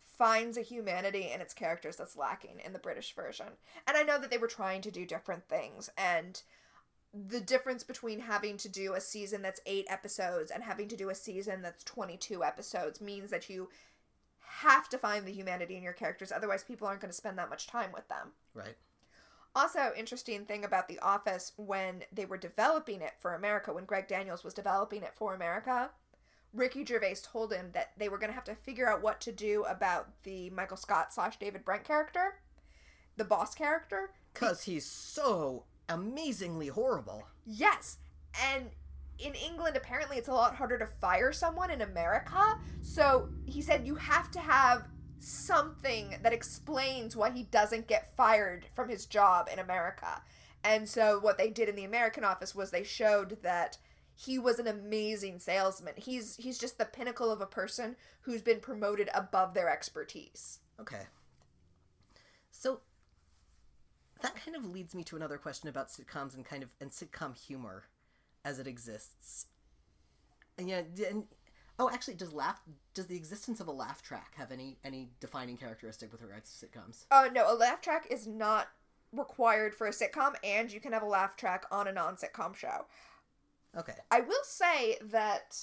finds 0.01 0.59
a 0.59 0.63
humanity 0.63 1.31
in 1.33 1.41
its 1.41 1.55
characters 1.55 1.97
that's 1.97 2.17
lacking 2.17 2.61
in 2.65 2.73
the 2.73 2.79
British 2.79 3.15
version. 3.15 3.47
And 3.87 3.97
I 3.97 4.03
know 4.03 4.19
that 4.19 4.31
they 4.31 4.37
were 4.37 4.49
trying 4.49 4.83
to 4.83 4.91
do 4.91 5.07
different 5.07 5.49
things, 5.49 5.89
and 5.97 6.43
the 7.13 7.41
difference 7.41 7.83
between 7.83 8.21
having 8.21 8.57
to 8.59 8.69
do 8.69 8.95
a 8.95 9.01
season 9.01 9.43
that's 9.43 9.61
eight 9.67 9.87
episodes 9.89 10.51
and 10.51 10.63
having 10.63 10.89
to 10.89 10.97
do 10.97 11.11
a 11.11 11.15
season 11.15 11.63
that's 11.63 11.83
22 11.85 12.45
episodes 12.45 13.01
means 13.01 13.31
that 13.31 13.51
you 13.51 13.69
have 14.39 14.89
to 14.89 14.99
find 14.99 15.27
the 15.27 15.33
humanity 15.33 15.77
in 15.77 15.83
your 15.83 15.93
characters, 15.93 16.33
otherwise, 16.33 16.63
people 16.63 16.87
aren't 16.87 17.01
going 17.01 17.11
to 17.11 17.17
spend 17.17 17.39
that 17.39 17.51
much 17.51 17.67
time 17.67 17.91
with 17.93 18.07
them. 18.09 18.33
Right. 18.55 18.77
Also, 19.55 19.91
interesting 19.97 20.45
thing 20.45 20.65
about 20.65 20.89
The 20.89 20.99
Office 21.01 21.53
when 21.57 22.03
they 22.13 22.25
were 22.25 22.37
developing 22.37 23.01
it 23.01 23.15
for 23.19 23.35
America, 23.35 23.73
when 23.73 23.85
Greg 23.85 24.07
Daniels 24.07 24.45
was 24.45 24.55
developing 24.55 25.03
it 25.03 25.15
for 25.15 25.35
America, 25.35 25.91
Ricky 26.53 26.85
Gervais 26.85 27.17
told 27.23 27.53
him 27.53 27.71
that 27.73 27.93
they 27.97 28.09
were 28.09 28.19
going 28.19 28.31
to 28.31 28.35
have 28.35 28.45
to 28.45 28.55
figure 28.55 28.89
out 28.89 29.03
what 29.03 29.21
to 29.23 29.33
do 29.33 29.65
about 29.65 30.09
the 30.23 30.51
Michael 30.51 30.77
Scott 30.77 31.13
slash 31.13 31.39
David 31.39 31.65
Brent 31.65 31.85
character, 31.85 32.41
the 33.17 33.25
boss 33.25 33.55
character. 33.55 34.11
Because 34.33 34.65
he's 34.65 34.87
so 34.87 35.65
amazingly 35.91 36.69
horrible. 36.69 37.25
Yes, 37.45 37.99
and 38.53 38.71
in 39.19 39.35
England, 39.35 39.77
apparently 39.77 40.17
it's 40.17 40.29
a 40.29 40.33
lot 40.33 40.57
harder 40.57 40.79
to 40.79 40.87
fire 40.87 41.33
someone 41.33 41.71
in 41.71 41.83
America. 41.83 42.59
So 42.81 43.29
he 43.45 43.61
said 43.61 43.87
you 43.87 43.97
have 43.97 44.31
to 44.33 44.41
have 44.41 44.89
something 45.19 46.17
that 46.23 46.33
explains 46.33 47.15
why 47.15 47.31
he 47.31 47.43
doesn't 47.43 47.87
get 47.87 48.17
fired 48.17 48.67
from 48.75 48.89
his 48.89 49.05
job 49.05 49.49
in 49.53 49.59
America. 49.59 50.23
And 50.65 50.89
so 50.89 51.19
what 51.21 51.39
they 51.39 51.51
did 51.51 51.69
in 51.69 51.77
the 51.77 51.85
American 51.85 52.25
office 52.25 52.55
was 52.55 52.71
they 52.71 52.85
showed 52.85 53.43
that 53.43 53.79
he 54.15 54.39
was 54.39 54.59
an 54.59 54.67
amazing 54.67 55.39
salesman. 55.39 55.95
He's 55.97 56.37
he's 56.37 56.59
just 56.59 56.79
the 56.79 56.85
pinnacle 56.85 57.31
of 57.31 57.41
a 57.41 57.47
person 57.47 57.97
who's 58.23 58.43
been 58.43 58.61
promoted 58.61 59.09
above 59.15 59.55
their 59.55 59.71
expertise. 59.71 60.59
Okay. 60.79 61.07
So 62.51 62.81
kind 64.51 64.65
of 64.65 64.71
leads 64.71 64.95
me 64.95 65.05
to 65.05 65.17
another 65.17 65.39
question 65.39 65.69
about 65.69 65.89
sitcoms 65.89 66.35
and 66.35 66.45
kind 66.45 66.63
of 66.63 66.71
and 66.81 66.91
sitcom 66.91 67.37
humor 67.37 67.85
as 68.45 68.59
it 68.59 68.67
exists. 68.67 69.47
And 70.59 70.69
yeah, 70.69 70.83
and, 71.09 71.25
oh, 71.79 71.91
actually, 71.91 72.15
does 72.15 72.33
laugh 72.33 72.61
does 72.95 73.07
the 73.07 73.17
existence 73.17 73.61
of 73.61 73.69
a 73.69 73.73
laugh 73.73 74.03
track 74.03 74.35
have 74.37 74.53
any 74.53 74.79
any 74.85 75.11
defining 75.21 75.57
characteristic 75.57 76.13
with 76.13 76.23
regards 76.23 76.59
to 76.59 76.67
sitcoms? 76.67 77.05
Uh, 77.11 77.29
no, 77.33 77.53
a 77.53 77.55
laugh 77.55 77.81
track 77.81 78.07
is 78.11 78.27
not 78.27 78.69
required 79.13 79.75
for 79.75 79.87
a 79.87 79.91
sitcom, 79.91 80.35
and 80.45 80.73
you 80.73 80.81
can 80.81 80.93
have 80.93 81.03
a 81.03 81.07
laugh 81.07 81.37
track 81.37 81.65
on 81.71 81.89
a 81.89 81.93
non-sitcom 81.93 82.55
show. 82.55 82.87
Okay. 83.77 83.95
I 84.11 84.21
will 84.21 84.45
say 84.45 84.99
that 85.03 85.57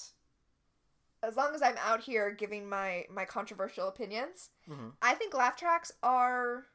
as 1.22 1.36
long 1.36 1.54
as 1.54 1.62
I'm 1.62 1.76
out 1.78 2.00
here 2.00 2.30
giving 2.30 2.68
my 2.68 3.06
my 3.10 3.24
controversial 3.24 3.88
opinions, 3.88 4.50
Mhm. 4.68 4.94
I 5.02 5.14
think 5.14 5.34
laugh 5.34 5.56
tracks 5.56 5.92
are 6.02 6.66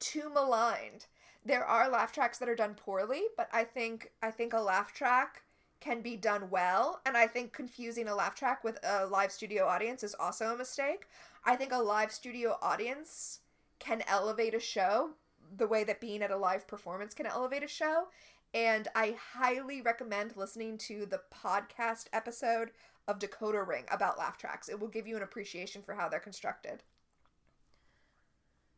too 0.00 0.30
maligned. 0.32 1.06
There 1.44 1.64
are 1.64 1.88
laugh 1.88 2.12
tracks 2.12 2.38
that 2.38 2.48
are 2.48 2.54
done 2.54 2.74
poorly, 2.74 3.22
but 3.36 3.48
I 3.52 3.64
think 3.64 4.12
I 4.22 4.30
think 4.30 4.52
a 4.52 4.60
laugh 4.60 4.92
track 4.92 5.42
can 5.80 6.02
be 6.02 6.16
done 6.16 6.50
well, 6.50 7.00
and 7.06 7.16
I 7.16 7.26
think 7.26 7.52
confusing 7.52 8.08
a 8.08 8.14
laugh 8.14 8.34
track 8.34 8.64
with 8.64 8.78
a 8.82 9.06
live 9.06 9.30
studio 9.30 9.66
audience 9.66 10.02
is 10.02 10.14
also 10.18 10.52
a 10.52 10.56
mistake. 10.56 11.06
I 11.44 11.54
think 11.56 11.72
a 11.72 11.78
live 11.78 12.10
studio 12.10 12.58
audience 12.60 13.40
can 13.78 14.02
elevate 14.08 14.54
a 14.54 14.60
show 14.60 15.10
the 15.56 15.68
way 15.68 15.84
that 15.84 16.00
being 16.00 16.22
at 16.22 16.30
a 16.30 16.36
live 16.36 16.66
performance 16.66 17.14
can 17.14 17.26
elevate 17.26 17.62
a 17.62 17.68
show. 17.68 18.08
And 18.52 18.88
I 18.94 19.16
highly 19.34 19.80
recommend 19.80 20.36
listening 20.36 20.78
to 20.78 21.06
the 21.06 21.20
podcast 21.32 22.06
episode 22.12 22.70
of 23.06 23.18
Decoder 23.18 23.66
Ring 23.66 23.84
about 23.90 24.18
laugh 24.18 24.36
tracks. 24.36 24.68
It 24.68 24.80
will 24.80 24.88
give 24.88 25.06
you 25.06 25.16
an 25.16 25.22
appreciation 25.22 25.82
for 25.82 25.94
how 25.94 26.08
they're 26.08 26.18
constructed. 26.18 26.82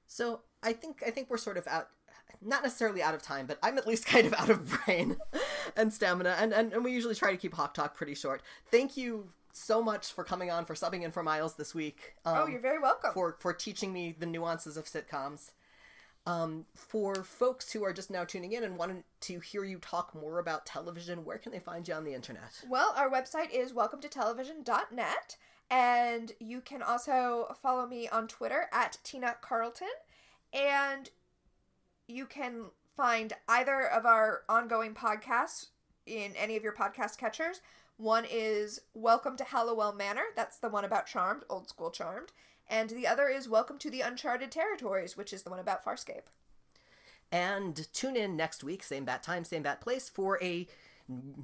So 0.06 0.40
I 0.62 0.72
think 0.72 1.02
I 1.06 1.10
think 1.10 1.30
we're 1.30 1.38
sort 1.38 1.56
of 1.56 1.66
out, 1.66 1.88
not 2.42 2.62
necessarily 2.62 3.02
out 3.02 3.14
of 3.14 3.22
time, 3.22 3.46
but 3.46 3.58
I'm 3.62 3.78
at 3.78 3.86
least 3.86 4.06
kind 4.14 4.26
of 4.26 4.34
out 4.34 4.50
of 4.50 4.84
brain 4.84 5.16
and 5.76 5.92
stamina, 5.92 6.36
and, 6.38 6.52
and 6.52 6.72
and 6.72 6.84
we 6.84 6.92
usually 6.92 7.14
try 7.14 7.30
to 7.30 7.36
keep 7.36 7.54
Hawk 7.54 7.74
Talk 7.74 7.96
pretty 7.96 8.14
short. 8.14 8.42
Thank 8.70 8.96
you 8.96 9.30
so 9.52 9.82
much 9.82 10.12
for 10.12 10.24
coming 10.24 10.50
on 10.50 10.64
for 10.64 10.74
subbing 10.74 11.02
in 11.02 11.10
for 11.10 11.22
Miles 11.22 11.54
this 11.54 11.74
week. 11.74 12.14
oh, 12.24 12.44
um, 12.44 12.50
you're 12.52 12.60
very 12.60 12.78
welcome. 12.78 13.12
for 13.12 13.36
for 13.40 13.52
teaching 13.52 13.92
me 13.92 14.14
the 14.18 14.26
nuances 14.26 14.76
of 14.76 14.84
sitcoms. 14.86 15.52
Um, 16.26 16.66
for 16.74 17.24
folks 17.24 17.72
who 17.72 17.82
are 17.82 17.94
just 17.94 18.10
now 18.10 18.24
tuning 18.24 18.52
in 18.52 18.62
and 18.62 18.76
wanting 18.76 19.04
to 19.22 19.40
hear 19.40 19.64
you 19.64 19.78
talk 19.78 20.14
more 20.14 20.38
about 20.38 20.66
television, 20.66 21.24
where 21.24 21.38
can 21.38 21.50
they 21.50 21.58
find 21.58 21.88
you 21.88 21.94
on 21.94 22.04
the 22.04 22.12
internet? 22.12 22.62
Well, 22.68 22.92
our 22.94 23.10
website 23.10 23.50
is 23.50 23.72
welcome 23.72 24.00
to 24.02 24.08
television.net, 24.08 25.36
and 25.70 26.32
you 26.38 26.60
can 26.60 26.82
also 26.82 27.56
follow 27.62 27.86
me 27.86 28.06
on 28.08 28.28
Twitter 28.28 28.66
at 28.70 28.98
Tina 29.02 29.36
Carlton, 29.40 29.88
and 30.52 31.10
you 32.08 32.26
can 32.26 32.66
find 32.96 33.32
either 33.48 33.82
of 33.82 34.04
our 34.04 34.42
ongoing 34.48 34.94
podcasts 34.94 35.66
in 36.06 36.34
any 36.36 36.56
of 36.56 36.62
your 36.62 36.74
podcast 36.74 37.18
catchers. 37.18 37.60
One 37.96 38.24
is 38.30 38.80
Welcome 38.94 39.36
to 39.36 39.44
Halliwell 39.44 39.92
Manor, 39.92 40.24
that's 40.34 40.58
the 40.58 40.68
one 40.68 40.84
about 40.84 41.06
Charmed, 41.06 41.42
old 41.48 41.68
school 41.68 41.90
Charmed, 41.90 42.32
and 42.68 42.90
the 42.90 43.06
other 43.06 43.28
is 43.28 43.48
Welcome 43.48 43.78
to 43.78 43.90
the 43.90 44.00
Uncharted 44.00 44.50
Territories, 44.50 45.16
which 45.16 45.32
is 45.32 45.42
the 45.42 45.50
one 45.50 45.58
about 45.58 45.84
Farscape. 45.84 46.28
And 47.30 47.86
tune 47.92 48.16
in 48.16 48.36
next 48.36 48.64
week, 48.64 48.82
same 48.82 49.04
bat 49.04 49.22
time, 49.22 49.44
same 49.44 49.62
bat 49.62 49.80
place, 49.80 50.08
for 50.08 50.42
a 50.42 50.66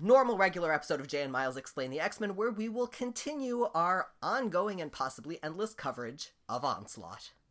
normal 0.00 0.36
regular 0.36 0.72
episode 0.72 1.00
of 1.00 1.08
Jay 1.08 1.22
and 1.22 1.32
Miles 1.32 1.56
Explain 1.56 1.90
the 1.90 2.00
X 2.00 2.20
Men, 2.20 2.36
where 2.36 2.50
we 2.50 2.68
will 2.68 2.86
continue 2.86 3.68
our 3.74 4.08
ongoing 4.22 4.80
and 4.80 4.90
possibly 4.90 5.38
endless 5.42 5.74
coverage 5.74 6.30
of 6.48 6.64
Onslaught. 6.64 7.32